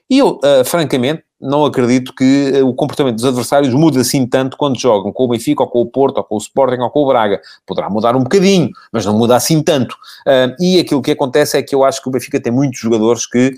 E 0.09 0.19
eu, 0.19 0.39
uh, 0.43 0.63
francamente, 0.65 1.23
não 1.41 1.65
acredito 1.65 2.13
que 2.13 2.51
uh, 2.61 2.67
o 2.67 2.73
comportamento 2.73 3.15
dos 3.15 3.25
adversários 3.25 3.73
mude 3.73 3.99
assim 3.99 4.25
tanto 4.27 4.55
quando 4.55 4.79
jogam 4.79 5.11
com 5.11 5.23
o 5.23 5.27
Benfica, 5.27 5.63
ou 5.63 5.69
com 5.69 5.81
o 5.81 5.85
Porto, 5.85 6.17
ou 6.17 6.23
com 6.23 6.35
o 6.35 6.38
Sporting, 6.38 6.81
ou 6.81 6.89
com 6.89 7.03
o 7.03 7.07
Braga. 7.07 7.41
Poderá 7.65 7.89
mudar 7.89 8.15
um 8.15 8.23
bocadinho, 8.23 8.69
mas 8.91 9.05
não 9.05 9.17
muda 9.17 9.35
assim 9.35 9.61
tanto. 9.63 9.93
Uh, 10.27 10.55
e 10.59 10.79
aquilo 10.79 11.01
que 11.01 11.11
acontece 11.11 11.57
é 11.57 11.63
que 11.63 11.73
eu 11.73 11.83
acho 11.83 12.01
que 12.01 12.07
o 12.07 12.11
Benfica 12.11 12.39
tem 12.39 12.51
muitos 12.51 12.79
jogadores 12.79 13.25
que, 13.25 13.55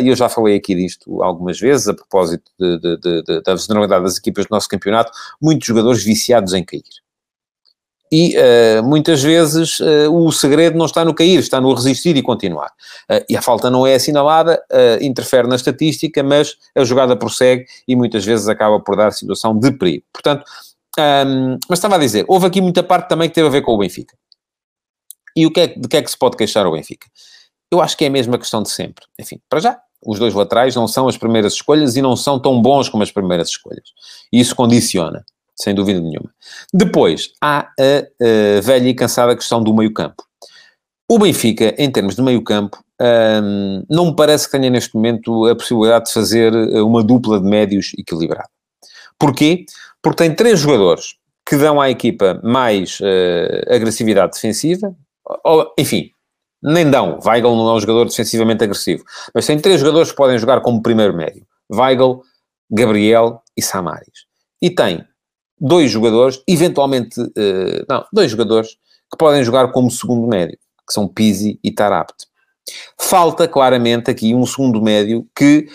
e 0.00 0.08
eu 0.08 0.16
já 0.16 0.28
falei 0.28 0.56
aqui 0.56 0.74
disto 0.74 1.22
algumas 1.22 1.58
vezes, 1.58 1.88
a 1.88 1.94
propósito 1.94 2.50
de, 2.58 2.78
de, 2.78 2.96
de, 2.98 3.42
da 3.42 3.54
vulnerabilidade 3.54 4.04
das 4.04 4.16
equipas 4.16 4.46
do 4.46 4.50
nosso 4.50 4.68
campeonato, 4.68 5.10
muitos 5.40 5.66
jogadores 5.66 6.02
viciados 6.04 6.54
em 6.54 6.64
cair. 6.64 6.82
E 8.10 8.34
uh, 8.38 8.82
muitas 8.82 9.22
vezes 9.22 9.80
uh, 9.80 10.10
o 10.10 10.32
segredo 10.32 10.78
não 10.78 10.86
está 10.86 11.04
no 11.04 11.14
cair, 11.14 11.38
está 11.38 11.60
no 11.60 11.72
resistir 11.74 12.16
e 12.16 12.22
continuar. 12.22 12.70
Uh, 13.10 13.24
e 13.28 13.36
a 13.36 13.42
falta 13.42 13.70
não 13.70 13.86
é 13.86 13.94
assinalada, 13.94 14.62
interfere 15.00 15.46
na 15.46 15.56
estatística, 15.56 16.22
mas 16.22 16.56
a 16.74 16.84
jogada 16.84 17.16
prossegue 17.16 17.66
e 17.86 17.94
muitas 17.94 18.24
vezes 18.24 18.48
acaba 18.48 18.80
por 18.80 18.96
dar 18.96 19.12
situação 19.12 19.58
de 19.58 19.72
perigo. 19.72 20.04
Portanto, 20.12 20.44
um, 20.98 21.58
mas 21.68 21.78
estava 21.78 21.96
a 21.96 21.98
dizer, 21.98 22.24
houve 22.28 22.46
aqui 22.46 22.60
muita 22.60 22.82
parte 22.82 23.08
também 23.08 23.28
que 23.28 23.34
teve 23.34 23.46
a 23.46 23.50
ver 23.50 23.62
com 23.62 23.72
o 23.72 23.78
Benfica. 23.78 24.16
E 25.36 25.46
o 25.46 25.52
que 25.52 25.60
é, 25.60 25.66
de 25.68 25.86
que 25.86 25.96
é 25.96 26.02
que 26.02 26.10
se 26.10 26.18
pode 26.18 26.36
queixar 26.36 26.66
o 26.66 26.72
Benfica? 26.72 27.06
Eu 27.70 27.80
acho 27.80 27.96
que 27.96 28.04
é 28.04 28.08
a 28.08 28.10
mesma 28.10 28.38
questão 28.38 28.62
de 28.62 28.70
sempre. 28.70 29.04
Enfim, 29.18 29.40
para 29.48 29.60
já, 29.60 29.78
os 30.04 30.18
dois 30.18 30.34
laterais 30.34 30.74
não 30.74 30.88
são 30.88 31.06
as 31.06 31.16
primeiras 31.16 31.52
escolhas 31.52 31.96
e 31.96 32.02
não 32.02 32.16
são 32.16 32.40
tão 32.40 32.60
bons 32.60 32.88
como 32.88 33.02
as 33.02 33.12
primeiras 33.12 33.48
escolhas. 33.48 33.92
E 34.32 34.40
isso 34.40 34.56
condiciona 34.56 35.24
sem 35.60 35.74
dúvida 35.74 36.00
nenhuma. 36.00 36.30
Depois, 36.72 37.32
há 37.40 37.60
a, 37.60 37.66
a 37.68 38.60
velha 38.60 38.88
e 38.88 38.94
cansada 38.94 39.36
questão 39.36 39.62
do 39.62 39.74
meio-campo. 39.74 40.22
O 41.10 41.18
Benfica, 41.18 41.74
em 41.78 41.90
termos 41.90 42.14
de 42.16 42.22
meio-campo, 42.22 42.78
hum, 43.00 43.82
não 43.88 44.06
me 44.06 44.16
parece 44.16 44.46
que 44.46 44.52
tenha 44.52 44.70
neste 44.70 44.94
momento 44.94 45.46
a 45.46 45.56
possibilidade 45.56 46.06
de 46.06 46.12
fazer 46.12 46.52
eh, 46.54 46.82
uma 46.82 47.02
dupla 47.02 47.40
de 47.40 47.48
médios 47.48 47.92
equilibrada. 47.98 48.48
Porquê? 49.18 49.64
Porque 50.02 50.24
tem 50.24 50.34
três 50.34 50.60
jogadores 50.60 51.16
que 51.48 51.56
dão 51.56 51.80
à 51.80 51.88
equipa 51.88 52.38
mais 52.44 53.00
uh, 53.00 53.74
agressividade 53.74 54.32
defensiva, 54.34 54.94
ou, 55.42 55.72
enfim, 55.78 56.10
nem 56.62 56.88
dão. 56.90 57.18
Weigl 57.24 57.56
não 57.56 57.70
é 57.70 57.74
um 57.74 57.80
jogador 57.80 58.04
defensivamente 58.04 58.62
agressivo, 58.62 59.02
mas 59.34 59.46
tem 59.46 59.58
três 59.58 59.80
jogadores 59.80 60.10
que 60.10 60.16
podem 60.16 60.38
jogar 60.38 60.60
como 60.60 60.82
primeiro 60.82 61.16
médio: 61.16 61.46
Weigl, 61.72 62.22
Gabriel 62.70 63.42
e 63.56 63.62
Samaris. 63.62 64.26
E 64.60 64.68
tem 64.68 65.04
dois 65.60 65.90
jogadores, 65.90 66.42
eventualmente, 66.46 67.20
uh, 67.20 67.84
não, 67.88 68.04
dois 68.12 68.30
jogadores 68.30 68.70
que 69.10 69.16
podem 69.18 69.42
jogar 69.42 69.72
como 69.72 69.90
segundo 69.90 70.26
médio, 70.26 70.58
que 70.86 70.92
são 70.92 71.08
Pizzi 71.08 71.58
e 71.62 71.70
Tarapt. 71.70 72.26
Falta 73.00 73.48
claramente 73.48 74.10
aqui 74.10 74.34
um 74.34 74.44
segundo 74.44 74.82
médio 74.82 75.26
que 75.34 75.68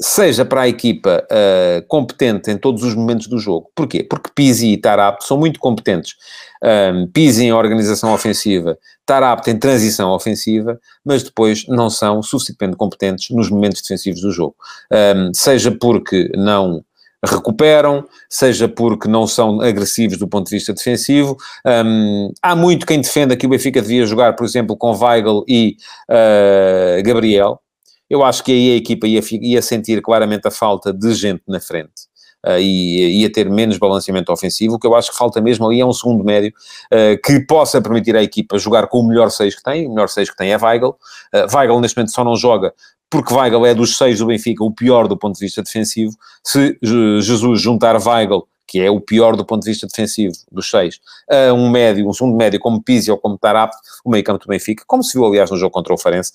seja 0.00 0.44
para 0.44 0.62
a 0.62 0.68
equipa 0.68 1.26
uh, 1.30 1.86
competente 1.88 2.50
em 2.50 2.58
todos 2.58 2.82
os 2.82 2.94
momentos 2.94 3.26
do 3.28 3.38
jogo. 3.38 3.70
Porquê? 3.74 4.02
Porque 4.02 4.30
Pizzi 4.34 4.68
e 4.72 4.76
Tarapt 4.76 5.26
são 5.26 5.38
muito 5.38 5.58
competentes. 5.58 6.14
Um, 6.62 7.06
Pizzi 7.06 7.44
em 7.44 7.52
organização 7.52 8.12
ofensiva, 8.12 8.78
Tarapt 9.06 9.48
em 9.50 9.58
transição 9.58 10.10
ofensiva, 10.10 10.78
mas 11.04 11.22
depois 11.22 11.66
não 11.68 11.88
são 11.88 12.22
suficientemente 12.22 12.76
competentes 12.76 13.30
nos 13.30 13.48
momentos 13.48 13.80
defensivos 13.80 14.20
do 14.20 14.30
jogo. 14.30 14.56
Um, 14.92 15.30
seja 15.34 15.70
porque 15.70 16.30
não 16.34 16.84
recuperam, 17.24 18.06
seja 18.28 18.68
porque 18.68 19.08
não 19.08 19.26
são 19.26 19.60
agressivos 19.60 20.18
do 20.18 20.28
ponto 20.28 20.48
de 20.48 20.56
vista 20.56 20.72
defensivo. 20.72 21.36
Um, 21.64 22.32
há 22.42 22.54
muito 22.54 22.86
quem 22.86 23.00
defenda 23.00 23.36
que 23.36 23.46
o 23.46 23.48
Benfica 23.48 23.80
devia 23.80 24.06
jogar, 24.06 24.34
por 24.34 24.44
exemplo, 24.44 24.76
com 24.76 24.92
Weigl 24.96 25.44
e 25.48 25.76
uh, 26.10 27.02
Gabriel. 27.02 27.60
Eu 28.08 28.22
acho 28.22 28.44
que 28.44 28.52
aí 28.52 28.72
a 28.72 28.76
equipa 28.76 29.06
ia, 29.06 29.20
ia 29.40 29.62
sentir 29.62 30.00
claramente 30.00 30.46
a 30.46 30.50
falta 30.50 30.92
de 30.92 31.12
gente 31.14 31.42
na 31.48 31.60
frente. 31.60 32.06
Uh, 32.46 32.58
e 32.60 33.22
ia 33.22 33.32
ter 33.32 33.50
menos 33.50 33.76
balanceamento 33.76 34.32
ofensivo. 34.32 34.74
O 34.74 34.78
que 34.78 34.86
eu 34.86 34.94
acho 34.94 35.10
que 35.10 35.18
falta 35.18 35.40
mesmo 35.40 35.66
ali 35.66 35.80
é 35.80 35.86
um 35.86 35.92
segundo 35.92 36.22
médio 36.22 36.52
uh, 36.92 37.20
que 37.24 37.40
possa 37.40 37.82
permitir 37.82 38.14
à 38.14 38.22
equipa 38.22 38.56
jogar 38.58 38.86
com 38.86 39.00
o 39.00 39.08
melhor 39.08 39.30
6 39.30 39.56
que 39.56 39.62
tem. 39.62 39.86
O 39.86 39.90
melhor 39.90 40.08
6 40.08 40.30
que 40.30 40.36
tem 40.36 40.52
é 40.52 40.56
Weigl. 40.56 40.90
Uh, 41.34 41.56
Weigl 41.56 41.80
neste 41.80 41.96
momento 41.96 42.12
só 42.12 42.22
não 42.22 42.36
joga 42.36 42.72
porque 43.08 43.32
Weigl 43.32 43.64
é 43.64 43.74
dos 43.74 43.96
seis 43.96 44.18
do 44.18 44.26
Benfica 44.26 44.64
o 44.64 44.70
pior 44.70 45.06
do 45.06 45.16
ponto 45.16 45.34
de 45.38 45.44
vista 45.44 45.62
defensivo. 45.62 46.12
Se 46.42 46.76
Jesus 46.82 47.60
juntar 47.60 47.96
Weigl, 48.04 48.46
que 48.66 48.80
é 48.80 48.90
o 48.90 49.00
pior 49.00 49.36
do 49.36 49.44
ponto 49.44 49.62
de 49.62 49.70
vista 49.70 49.86
defensivo 49.86 50.34
dos 50.50 50.68
seis, 50.68 51.00
a 51.30 51.52
um 51.52 51.70
médio, 51.70 52.08
um 52.08 52.12
segundo 52.12 52.36
médio 52.36 52.58
como 52.58 52.82
Pizzi 52.82 53.10
ou 53.10 53.16
como 53.16 53.38
Tarap, 53.38 53.72
o 54.04 54.10
meio 54.10 54.24
campo 54.24 54.44
do 54.44 54.48
Benfica, 54.48 54.82
como 54.86 55.02
se 55.02 55.12
viu 55.12 55.24
aliás 55.24 55.50
no 55.50 55.56
jogo 55.56 55.72
contra 55.72 55.94
o 55.94 55.98
Farense, 55.98 56.32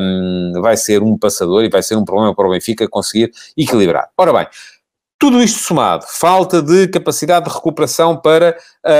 um, 0.00 0.60
vai 0.62 0.76
ser 0.76 1.02
um 1.02 1.18
passador 1.18 1.64
e 1.64 1.68
vai 1.68 1.82
ser 1.82 1.96
um 1.96 2.04
problema 2.04 2.34
para 2.34 2.46
o 2.46 2.50
Benfica 2.50 2.88
conseguir 2.88 3.30
equilibrar. 3.56 4.08
Ora 4.16 4.32
bem, 4.32 4.46
tudo 5.18 5.42
isto 5.42 5.58
somado, 5.60 6.04
falta 6.08 6.60
de 6.62 6.88
capacidade 6.88 7.48
de 7.48 7.54
recuperação 7.54 8.16
para 8.16 8.56
uh, 8.84 8.90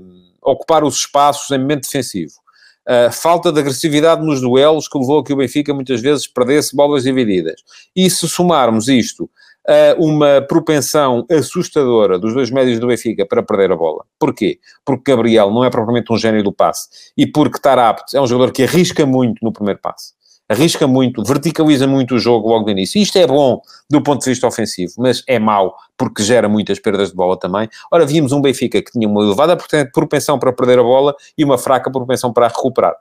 uh, 0.00 0.50
ocupar 0.50 0.84
os 0.84 0.96
espaços 0.96 1.50
em 1.50 1.58
momento 1.58 1.82
defensivo 1.82 2.44
Uh, 2.86 3.10
falta 3.10 3.50
de 3.50 3.58
agressividade 3.60 4.22
nos 4.22 4.42
duelos 4.42 4.88
que 4.88 4.98
levou 4.98 5.20
a 5.20 5.24
que 5.24 5.32
o 5.32 5.36
Benfica 5.36 5.72
muitas 5.72 6.02
vezes 6.02 6.26
perdesse 6.26 6.76
bolas 6.76 7.04
divididas. 7.04 7.62
E 7.96 8.10
se 8.10 8.28
somarmos 8.28 8.88
isto 8.88 9.30
a 9.66 9.96
uma 9.98 10.42
propensão 10.42 11.24
assustadora 11.30 12.18
dos 12.18 12.34
dois 12.34 12.50
médios 12.50 12.78
do 12.78 12.86
Benfica 12.86 13.24
para 13.24 13.42
perder 13.42 13.72
a 13.72 13.76
bola. 13.76 14.04
Porquê? 14.18 14.58
Porque 14.84 15.10
Gabriel 15.10 15.50
não 15.50 15.64
é 15.64 15.70
propriamente 15.70 16.12
um 16.12 16.18
gênio 16.18 16.42
do 16.42 16.52
passe 16.52 17.12
e 17.16 17.26
porque 17.26 17.58
Tarapte 17.58 18.14
é 18.14 18.20
um 18.20 18.26
jogador 18.26 18.52
que 18.52 18.62
arrisca 18.62 19.06
muito 19.06 19.42
no 19.42 19.50
primeiro 19.50 19.80
passe 19.80 20.12
arrisca 20.48 20.86
muito, 20.86 21.22
verticaliza 21.22 21.86
muito 21.86 22.14
o 22.14 22.18
jogo 22.18 22.48
logo 22.48 22.64
no 22.64 22.70
início. 22.70 23.00
Isto 23.00 23.18
é 23.18 23.26
bom 23.26 23.60
do 23.88 24.02
ponto 24.02 24.22
de 24.22 24.30
vista 24.30 24.46
ofensivo, 24.46 24.92
mas 24.98 25.22
é 25.26 25.38
mau 25.38 25.74
porque 25.96 26.22
gera 26.22 26.48
muitas 26.48 26.78
perdas 26.78 27.10
de 27.10 27.16
bola 27.16 27.38
também. 27.38 27.68
Ora, 27.90 28.04
vimos 28.04 28.32
um 28.32 28.40
Benfica 28.40 28.82
que 28.82 28.92
tinha 28.92 29.08
uma 29.08 29.22
elevada 29.22 29.56
propensão 29.92 30.38
para 30.38 30.52
perder 30.52 30.78
a 30.78 30.82
bola 30.82 31.14
e 31.36 31.44
uma 31.44 31.56
fraca 31.56 31.90
propensão 31.90 32.32
para 32.32 32.48
recuperar. 32.48 32.94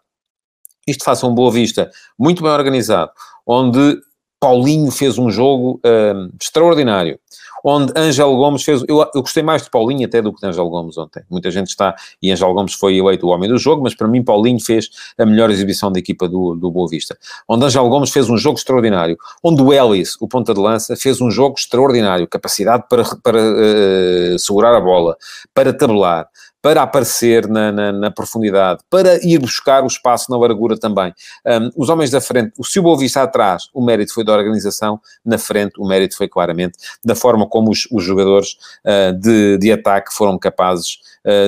Isto 0.88 1.03
faça 1.03 1.25
um 1.25 1.34
Boa 1.34 1.51
Vista 1.51 1.89
muito 2.17 2.43
bem 2.43 2.51
organizado, 2.51 3.12
onde 3.45 3.97
Paulinho 4.43 4.91
fez 4.91 5.17
um 5.17 5.32
jogo 5.32 5.79
um, 5.86 6.29
extraordinário 6.38 7.17
onde 7.63 7.93
Ângelo 7.95 8.36
Gomes 8.36 8.62
fez. 8.62 8.84
Eu, 8.89 8.99
eu 9.15 9.21
gostei 9.21 9.41
mais 9.41 9.63
de 9.63 9.69
Paulinho 9.69 10.06
até 10.06 10.21
do 10.21 10.34
que 10.34 10.41
de 10.41 10.47
Ângelo 10.47 10.69
Gomes 10.69 10.97
ontem. 10.97 11.23
Muita 11.29 11.49
gente 11.49 11.67
está. 11.67 11.95
E 12.21 12.29
Ângelo 12.29 12.53
Gomes 12.53 12.73
foi 12.73 12.97
eleito 12.97 13.25
o 13.25 13.29
homem 13.29 13.47
do 13.49 13.58
jogo, 13.58 13.82
mas 13.82 13.95
para 13.95 14.06
mim 14.06 14.21
Paulinho 14.21 14.60
fez 14.60 14.89
a 15.17 15.25
melhor 15.25 15.49
exibição 15.49 15.89
da 15.89 15.97
equipa 15.97 16.27
do, 16.27 16.56
do 16.56 16.69
Boa 16.69 16.89
Vista. 16.89 17.17
Onde 17.47 17.63
Ângelo 17.63 17.88
Gomes 17.88 18.12
fez 18.12 18.29
um 18.29 18.38
jogo 18.38 18.58
extraordinário. 18.58 19.17
Onde 19.41 19.62
o 19.62 19.71
Ellis, 19.71 20.17
o 20.19 20.27
ponta 20.27 20.53
de 20.53 20.60
lança, 20.60 20.97
fez 20.97 21.21
um 21.21 21.32
jogo 21.32 21.56
extraordinário. 21.58 22.27
Capacidade 22.27 22.84
para, 22.89 23.03
para 23.23 23.39
uh, 23.39 24.38
segurar 24.38 24.75
a 24.75 24.82
bola, 24.82 25.15
para 25.53 25.71
tabelar, 25.71 26.27
para 26.63 26.82
aparecer 26.82 27.45
na, 27.49 27.73
na, 27.73 27.91
na, 27.91 28.10
profundidade, 28.10 28.82
para 28.89 29.19
ir 29.21 29.38
buscar 29.38 29.84
o 29.84 29.88
espaço 29.88 30.32
na 30.32 30.38
largura 30.38 30.80
também. 30.80 31.13
Um, 31.45 31.69
os 31.76 31.89
homens 31.89 32.10
da 32.10 32.21
frente, 32.21 32.54
se 32.63 32.80
o 32.80 32.84
Boa 32.84 32.97
Vista 32.97 33.21
atrás, 33.21 33.63
o 33.73 33.84
mérito 33.84 34.13
foi 34.13 34.23
da 34.23 34.32
organização, 34.32 34.97
na 35.26 35.38
frente 35.38 35.73
o 35.78 35.86
mérito 35.86 36.15
foi 36.15 36.30
claramente 36.30 36.78
da 37.04 37.15
forma 37.15 37.45
como 37.45 37.69
os, 37.69 37.86
os 37.91 38.02
jogadores 38.02 38.56
uh, 38.86 39.12
de, 39.12 39.58
de 39.58 39.73
ataque 39.73 40.13
foram 40.13 40.39
capazes 40.39 40.99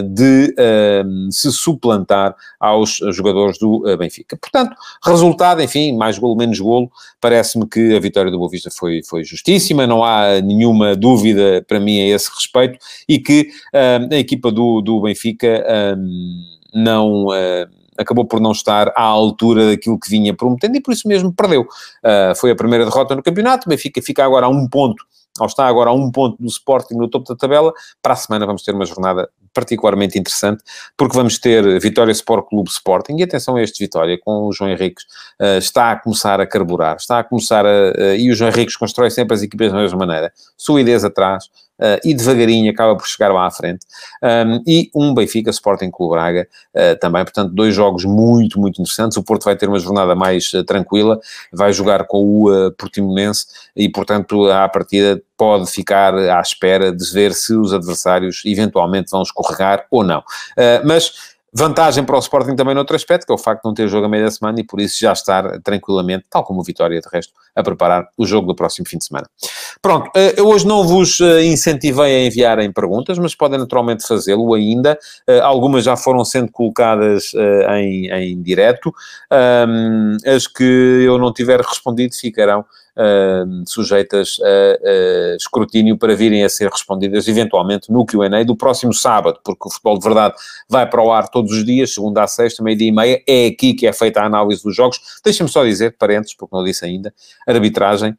de 0.03 0.55
uh, 0.57 1.31
se 1.31 1.51
suplantar 1.51 2.35
aos 2.59 2.99
jogadores 3.11 3.57
do 3.59 3.83
Benfica. 3.97 4.38
Portanto, 4.38 4.75
resultado, 5.03 5.61
enfim, 5.61 5.95
mais 5.97 6.17
golo, 6.17 6.35
menos 6.35 6.59
golo, 6.59 6.89
parece-me 7.19 7.67
que 7.67 7.95
a 7.95 7.99
vitória 7.99 8.31
do 8.31 8.38
Boa 8.38 8.49
Vista 8.49 8.69
foi, 8.71 9.01
foi 9.03 9.23
justíssima, 9.23 9.85
não 9.85 10.03
há 10.03 10.41
nenhuma 10.41 10.95
dúvida 10.95 11.63
para 11.67 11.79
mim 11.79 11.99
a 11.99 12.15
esse 12.15 12.29
respeito, 12.33 12.79
e 13.07 13.19
que 13.19 13.49
a 13.73 14.15
equipa 14.15 14.51
do, 14.51 14.81
do 14.81 15.01
Benfica 15.01 15.63
não. 16.73 17.27
Acabou 17.97 18.25
por 18.25 18.41
não 18.41 18.51
estar 18.51 18.89
à 18.89 19.03
altura 19.03 19.69
daquilo 19.69 19.97
que 19.97 20.09
vinha 20.09 20.33
prometendo 20.33 20.75
e 20.75 20.81
por 20.81 20.91
isso 20.91 21.07
mesmo 21.07 21.31
perdeu. 21.31 21.61
Uh, 21.61 22.35
foi 22.35 22.51
a 22.51 22.55
primeira 22.55 22.83
derrota 22.83 23.15
no 23.15 23.23
campeonato, 23.23 23.67
o 23.67 23.69
Benfica 23.69 24.01
fica 24.01 24.21
agora 24.21 24.47
a 24.47 24.49
um 24.49 24.67
ponto, 24.67 25.01
ou 25.39 25.45
está 25.45 25.67
agora 25.67 25.89
a 25.89 25.93
um 25.93 26.11
ponto 26.11 26.41
do 26.41 26.47
Sporting 26.47 26.95
no 26.95 27.09
topo 27.09 27.27
da 27.27 27.35
tabela. 27.35 27.73
Para 28.01 28.13
a 28.13 28.15
semana 28.15 28.45
vamos 28.45 28.63
ter 28.63 28.73
uma 28.73 28.85
jornada 28.85 29.29
particularmente 29.53 30.19
interessante, 30.19 30.63
porque 30.97 31.15
vamos 31.15 31.39
ter 31.39 31.79
Vitória 31.79 32.11
Sport 32.11 32.49
Clube 32.49 32.69
Sporting, 32.69 33.15
e 33.17 33.23
atenção 33.23 33.55
a 33.55 33.63
este 33.63 33.83
Vitória, 33.83 34.19
com 34.19 34.47
o 34.47 34.51
João 34.51 34.69
Henriques, 34.69 35.05
uh, 35.41 35.57
está 35.57 35.91
a 35.91 35.95
começar 35.95 36.41
a 36.41 36.45
carburar, 36.45 36.97
está 36.97 37.19
a 37.19 37.23
começar 37.23 37.65
a... 37.65 37.91
Uh, 37.91 38.15
e 38.17 38.29
o 38.29 38.35
João 38.35 38.49
Henriques 38.49 38.75
constrói 38.75 39.09
sempre 39.09 39.33
as 39.33 39.41
equipas 39.41 39.71
da 39.71 39.77
mesma 39.77 39.97
maneira. 39.97 40.31
Solidez 40.57 41.05
atrás, 41.05 41.49
uh, 41.79 41.99
e 42.03 42.13
devagarinho 42.13 42.71
acaba 42.71 42.95
por 42.95 43.07
chegar 43.07 43.31
lá 43.31 43.45
à 43.45 43.51
frente. 43.51 43.85
Um, 44.21 44.63
e 44.65 44.89
um 44.95 45.13
Benfica 45.13 45.49
Sporting 45.49 45.91
Clube 45.91 46.15
Braga 46.15 46.47
uh, 46.73 46.99
também, 46.99 47.23
portanto, 47.23 47.53
dois 47.53 47.73
jogos 47.73 48.05
muito, 48.05 48.59
muito 48.59 48.81
interessantes. 48.81 49.17
O 49.17 49.23
Porto 49.23 49.43
vai 49.43 49.55
ter 49.55 49.67
uma 49.67 49.79
jornada 49.79 50.15
mais 50.15 50.53
uh, 50.53 50.63
tranquila, 50.63 51.19
vai 51.51 51.73
jogar 51.73 52.05
com 52.05 52.45
o 52.45 52.71
Portimonense 52.71 53.45
e, 53.75 53.89
portanto, 53.89 54.49
à 54.49 54.67
partida 54.69 55.21
pode 55.38 55.69
ficar 55.69 56.13
à 56.13 56.39
espera 56.39 56.91
de 56.91 57.11
ver 57.11 57.33
se 57.33 57.53
os 57.53 57.73
adversários 57.73 58.41
eventualmente 58.45 59.11
vão 59.11 59.21
escorregar 59.21 59.85
ou 59.91 60.03
não. 60.03 60.23
mas 60.85 61.34
Vantagem 61.57 62.03
para 62.03 62.17
o 62.17 62.19
Sporting 62.19 62.53
também 62.53 62.75
noutro 62.75 62.97
aspecto, 62.97 63.25
que 63.25 63.31
é 63.31 63.35
o 63.35 63.37
facto 63.37 63.61
de 63.61 63.69
não 63.69 63.73
ter 63.73 63.87
jogo 63.87 64.07
a 64.07 64.09
meia 64.09 64.25
da 64.25 64.31
semana 64.31 64.59
e 64.59 64.63
por 64.65 64.81
isso 64.81 64.99
já 64.99 65.13
estar 65.13 65.61
tranquilamente, 65.61 66.25
tal 66.29 66.43
como 66.43 66.59
o 66.59 66.63
Vitória 66.63 66.99
de 66.99 67.07
resto, 67.09 67.31
a 67.55 67.63
preparar 67.63 68.09
o 68.17 68.25
jogo 68.25 68.47
do 68.47 68.53
próximo 68.53 68.85
fim 68.85 68.97
de 68.97 69.05
semana. 69.05 69.25
Pronto, 69.81 70.11
eh, 70.17 70.33
eu 70.35 70.49
hoje 70.49 70.67
não 70.67 70.83
vos 70.83 71.21
eh, 71.21 71.45
incentivei 71.45 72.13
a 72.13 72.25
enviarem 72.25 72.73
perguntas, 72.73 73.17
mas 73.17 73.33
podem 73.33 73.57
naturalmente 73.57 74.05
fazê-lo 74.05 74.53
ainda. 74.53 74.99
Eh, 75.25 75.39
algumas 75.39 75.85
já 75.85 75.95
foram 75.95 76.25
sendo 76.25 76.51
colocadas 76.51 77.31
em, 77.77 78.11
em 78.11 78.41
direto. 78.41 78.93
As 80.25 80.47
que 80.47 81.03
eu 81.05 81.17
não 81.17 81.31
tiver 81.31 81.61
respondido 81.61 82.13
ficarão 82.15 82.65
uh, 82.97 83.63
sujeitas 83.65 84.38
a, 84.41 85.36
escrutínio 85.36 85.97
para 85.97 86.15
virem 86.15 86.43
a 86.43 86.49
ser 86.49 86.69
respondidas 86.69 87.27
eventualmente 87.27 87.91
no 87.91 88.05
Q&A 88.05 88.43
do 88.43 88.55
próximo 88.55 88.93
sábado, 88.93 89.39
porque 89.43 89.67
o 89.67 89.71
Futebol 89.71 89.97
de 89.97 90.05
Verdade 90.05 90.36
vai 90.69 90.89
para 90.89 91.03
o 91.03 91.12
ar 91.12 91.27
todos 91.29 91.51
os 91.51 91.65
dias, 91.65 91.93
segunda 91.93 92.23
a 92.23 92.27
sexta, 92.27 92.63
meio-dia 92.63 92.89
e 92.89 92.91
meia, 92.91 93.23
é 93.27 93.47
aqui 93.47 93.73
que 93.73 93.88
é 93.88 93.93
feita 93.93 94.21
a 94.21 94.25
análise 94.25 94.63
dos 94.63 94.75
jogos. 94.75 94.99
Deixa-me 95.23 95.49
só 95.49 95.63
dizer, 95.63 95.95
parênteses, 95.97 96.36
porque 96.36 96.55
não 96.55 96.63
disse 96.63 96.86
ainda, 96.86 97.13
arbitragem, 97.47 98.15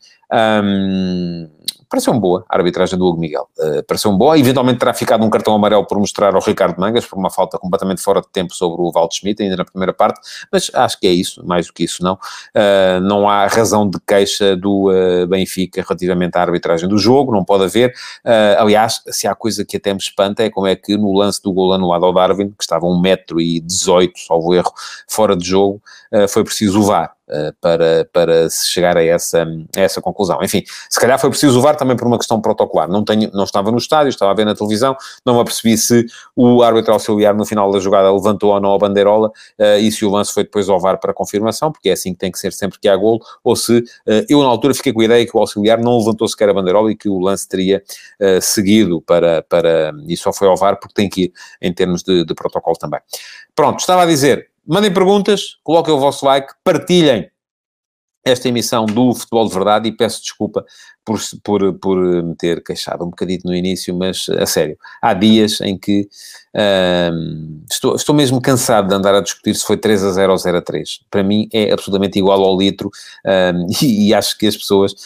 um, 0.63 1.49
pareceu-me 1.89 2.21
boa 2.21 2.45
a 2.49 2.57
arbitragem 2.57 2.99
do 2.99 3.07
Hugo 3.07 3.21
Miguel. 3.21 3.49
Uh, 3.59 3.83
pareceu-me 3.85 4.19
boa. 4.19 4.39
Eventualmente 4.39 4.79
terá 4.79 4.93
ficado 4.93 5.25
um 5.25 5.31
cartão 5.31 5.55
amarelo 5.55 5.85
por 5.87 5.99
mostrar 5.99 6.35
ao 6.35 6.41
Ricardo 6.41 6.79
Mangas, 6.79 7.07
por 7.07 7.19
uma 7.19 7.31
falta 7.31 7.59
completamente 7.59 8.01
fora 8.01 8.21
de 8.21 8.29
tempo 8.29 8.55
sobre 8.55 8.83
o 8.83 8.91
Valdo 8.91 9.15
Schmidt, 9.15 9.43
ainda 9.43 9.57
na 9.57 9.65
primeira 9.65 9.93
parte, 9.93 10.21
mas 10.53 10.71
acho 10.75 10.99
que 10.99 11.07
é 11.07 11.11
isso, 11.11 11.45
mais 11.47 11.67
do 11.67 11.73
que 11.73 11.85
isso 11.85 12.03
não. 12.03 12.15
Uh, 12.15 13.01
não 13.03 13.29
há 13.29 13.47
razão 13.47 13.89
de 13.89 13.99
queixa 14.07 14.57
do 14.57 14.91
uh, 14.91 15.27
Benfica 15.27 15.83
relativamente 15.83 16.37
à 16.37 16.43
arbitragem 16.43 16.89
do 16.89 16.99
jogo, 16.99 17.33
não 17.33 17.45
pode 17.45 17.65
haver. 17.65 17.95
aliás, 18.59 19.03
se 19.09 19.27
há 19.27 19.35
coisa 19.35 19.65
que 19.65 19.77
até 19.77 19.93
me 19.93 20.01
espanta 20.01 20.43
é 20.43 20.51
como 20.51 20.67
é 20.67 20.77
que 20.77 20.97
no 20.97 21.13
lance 21.13 21.43
do 21.43 21.53
gol 21.53 21.73
anulado 21.73 22.05
ao 22.05 22.13
Darwin, 22.13 22.51
que 22.51 22.63
estava 22.63 22.87
1,18m, 22.87 24.13
salvo 24.27 24.55
erro, 24.55 24.73
fora 25.09 25.37
de 25.37 25.47
jogo, 25.47 25.81
foi 26.29 26.45
preciso 26.45 26.81
o 26.81 26.83
VAR. 26.83 27.16
Eh, 27.29 27.53
para, 27.61 28.09
para 28.13 28.49
se 28.49 28.69
chegar 28.69 28.97
a 28.97 29.03
essa, 29.03 29.45
a 29.77 29.81
essa 29.81 30.01
conclusão. 30.01 30.39
Enfim, 30.45 30.63
se 30.89 31.01
calhar 31.01 31.19
foi 31.19 31.29
preciso 31.29 31.57
levar 31.57 31.75
também 31.75 31.97
por 31.97 32.07
uma 32.07 32.19
questão 32.19 32.41
protocolar. 32.41 32.89
Não, 32.89 33.05
tenho, 33.05 33.29
não 33.35 33.43
estava 33.43 33.73
no 33.73 33.79
estádio, 33.79 34.11
estava 34.11 34.31
a 34.31 34.35
ver 34.35 34.45
na 34.45 34.55
televisão, 34.55 34.97
não 35.25 35.35
me 35.35 35.41
apercebi 35.41 35.77
se 35.77 36.07
o 36.37 36.63
árbitro 36.63 36.93
auxiliar 36.93 37.35
no 37.35 37.45
final 37.45 37.73
da 37.73 37.81
jogada 37.81 38.13
levantou 38.13 38.53
ou 38.55 38.61
não 38.61 38.73
a 38.73 38.79
bandeirola 38.79 39.33
uh, 39.59 39.79
e 39.81 39.91
se 39.91 40.05
o 40.05 40.11
lance 40.11 40.33
foi 40.33 40.45
depois 40.45 40.69
ao 40.69 40.79
VAR 40.79 41.01
para 41.01 41.13
confirmação, 41.13 41.73
porque 41.73 41.89
é 41.89 41.95
assim 41.95 42.13
que 42.13 42.21
tem 42.21 42.31
que 42.31 42.39
ser 42.39 42.53
sempre 42.53 42.79
que 42.79 42.89
há 42.89 42.95
golo, 42.95 43.21
ou 43.43 43.57
se 43.57 43.79
uh, 43.79 43.85
eu 44.29 44.41
na 44.41 44.47
altura 44.47 44.73
fiquei 44.73 44.93
com 44.93 45.01
a 45.01 45.05
ideia 45.07 45.27
que 45.27 45.37
o 45.37 45.41
auxiliar 45.41 45.81
não 45.81 45.99
levantou 45.99 46.29
sequer 46.29 46.49
a 46.51 46.55
bandeirola 46.55 46.93
e 46.93 46.97
que 46.97 47.09
o 47.09 47.19
lance 47.19 47.49
teria 47.49 47.83
seguido 48.41 49.01
para, 49.01 49.43
para... 49.43 49.93
e 50.07 50.17
só 50.17 50.33
foi 50.33 50.47
ao 50.47 50.57
VAR 50.57 50.79
porque 50.79 50.95
tem 50.95 51.09
que 51.09 51.25
ir 51.25 51.33
em 51.61 51.73
termos 51.73 52.05
de, 52.05 52.25
de 52.25 52.35
protocolo 52.35 52.77
também. 52.77 53.01
Pronto, 53.55 53.81
estava 53.81 54.03
a 54.03 54.07
dizer, 54.07 54.49
Mandem 54.67 54.93
perguntas, 54.93 55.59
coloquem 55.63 55.95
o 55.95 56.01
vosso 56.01 56.25
like, 56.25 56.53
partilhem 56.65 57.31
esta 58.25 58.49
emissão 58.49 58.85
do 58.85 59.15
Futebol 59.15 59.47
de 59.47 59.55
Verdade 59.55 59.89
e 59.89 59.93
peço 59.93 60.21
desculpa 60.21 60.65
por, 61.05 61.21
por, 61.45 61.75
por 61.75 61.97
me 61.97 62.35
ter 62.35 62.61
queixado 62.65 63.05
um 63.05 63.11
bocadito 63.11 63.47
no 63.47 63.55
início, 63.55 63.95
mas 63.95 64.29
a 64.29 64.45
sério, 64.45 64.77
há 65.01 65.15
dias 65.15 65.61
em 65.61 65.79
que 65.79 66.09
estou, 67.71 67.95
estou 67.95 68.13
mesmo 68.13 68.43
cansado 68.43 68.89
de 68.89 68.95
andar 68.95 69.15
a 69.15 69.21
discutir 69.21 69.55
se 69.55 69.65
foi 69.65 69.77
3 69.77 70.03
a 70.03 70.11
0 70.11 70.33
ou 70.33 70.39
0 70.39 70.59
a 70.59 70.63
3. 70.63 71.01
Para 71.09 71.23
mim 71.23 71.49
é 71.53 71.73
absolutamente 71.73 72.19
igual 72.19 72.43
ao 72.43 72.59
litro 72.59 72.91
e, 73.81 74.09
e, 74.09 74.15
acho 74.15 74.37
que 74.37 74.49
as 74.49 74.57
pessoas, 74.57 74.97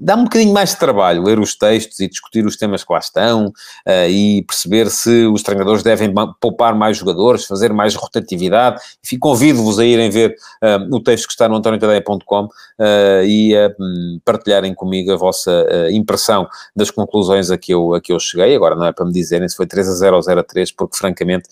dá 0.00 0.16
um 0.16 0.24
bocadinho 0.24 0.52
mais 0.52 0.70
de 0.70 0.78
trabalho 0.78 1.22
ler 1.22 1.38
os 1.38 1.54
textos 1.54 2.00
e 2.00 2.08
discutir 2.08 2.46
os 2.46 2.56
temas 2.56 2.82
que 2.82 2.92
lá 2.92 2.98
estão 2.98 3.48
uh, 3.48 4.08
e 4.08 4.42
perceber 4.42 4.88
se 4.90 5.26
os 5.26 5.42
treinadores 5.42 5.82
devem 5.82 6.12
poupar 6.40 6.74
mais 6.74 6.96
jogadores, 6.96 7.44
fazer 7.44 7.72
mais 7.72 7.94
rotatividade. 7.94 8.80
Enfim, 9.04 9.18
convido-vos 9.18 9.78
a 9.78 9.84
irem 9.84 10.08
ver 10.08 10.34
uh, 10.62 10.96
o 10.96 11.00
texto 11.00 11.26
que 11.26 11.32
está 11.32 11.48
no 11.48 11.56
antoniotadeia.com 11.56 12.44
uh, 12.44 12.50
eh, 12.78 13.24
e 13.26 13.56
a 13.56 13.70
um, 13.78 14.20
partilharem 14.24 14.74
comigo 14.74 15.12
a 15.12 15.16
vossa 15.16 15.66
impressão 15.92 16.48
das 16.74 16.90
conclusões 16.90 17.50
a 17.50 17.58
que, 17.58 17.72
eu, 17.72 17.94
a 17.94 18.00
que 18.00 18.12
eu 18.12 18.18
cheguei. 18.18 18.54
Agora 18.54 18.74
não 18.74 18.86
é 18.86 18.92
para 18.92 19.04
me 19.04 19.12
dizerem 19.12 19.48
se 19.48 19.56
foi 19.56 19.66
3 19.66 19.88
a 19.88 19.92
0 19.92 20.16
ou 20.16 20.22
0 20.22 20.40
a 20.40 20.42
3, 20.42 20.72
porque 20.72 20.96
francamente 20.96 21.48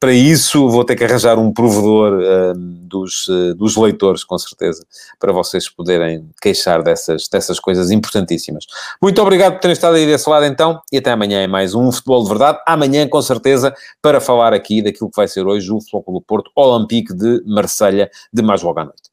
para 0.00 0.14
isso 0.14 0.66
vou 0.70 0.82
ter 0.82 0.96
que 0.96 1.04
arranjar 1.04 1.38
um 1.38 1.52
provedor 1.52 2.14
uh, 2.14 2.54
dos, 2.56 3.28
uh, 3.28 3.54
dos 3.54 3.76
leitores, 3.76 4.24
com 4.24 4.38
certeza, 4.38 4.82
para 5.18 5.30
vocês 5.30 5.68
poderem 5.68 6.26
queixar 6.40 6.82
dessas, 6.82 7.28
dessas 7.28 7.60
coisas 7.60 7.90
importantíssimas. 7.90 8.64
Muito 9.00 9.20
obrigado 9.20 9.52
por 9.52 9.60
terem 9.60 9.74
estado 9.74 9.96
aí 9.96 10.06
desse 10.06 10.28
lado 10.28 10.46
então, 10.46 10.80
e 10.90 10.96
até 10.96 11.12
amanhã 11.12 11.44
em 11.44 11.48
mais 11.48 11.74
um 11.74 11.92
Futebol 11.92 12.22
de 12.22 12.30
Verdade. 12.30 12.58
Amanhã, 12.66 13.06
com 13.06 13.20
certeza, 13.20 13.74
para 14.00 14.22
falar 14.22 14.54
aqui 14.54 14.80
daquilo 14.80 15.10
que 15.10 15.16
vai 15.16 15.28
ser 15.28 15.46
hoje 15.46 15.70
o 15.70 15.78
Futebol 15.78 16.02
Clube 16.02 16.24
Porto 16.26 16.50
Olympique 16.56 17.12
de 17.12 17.42
Marselha 17.46 18.10
de 18.32 18.40
mais 18.40 18.62
logo 18.62 18.80
à 18.80 18.84
noite. 18.84 19.10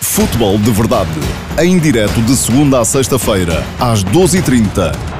Futebol 0.00 0.56
de 0.58 0.70
Verdade, 0.70 1.10
em 1.60 1.76
direto 1.80 2.22
de 2.22 2.36
segunda 2.36 2.80
a 2.80 2.84
sexta-feira, 2.84 3.64
às 3.80 4.04
12h30 4.04 5.15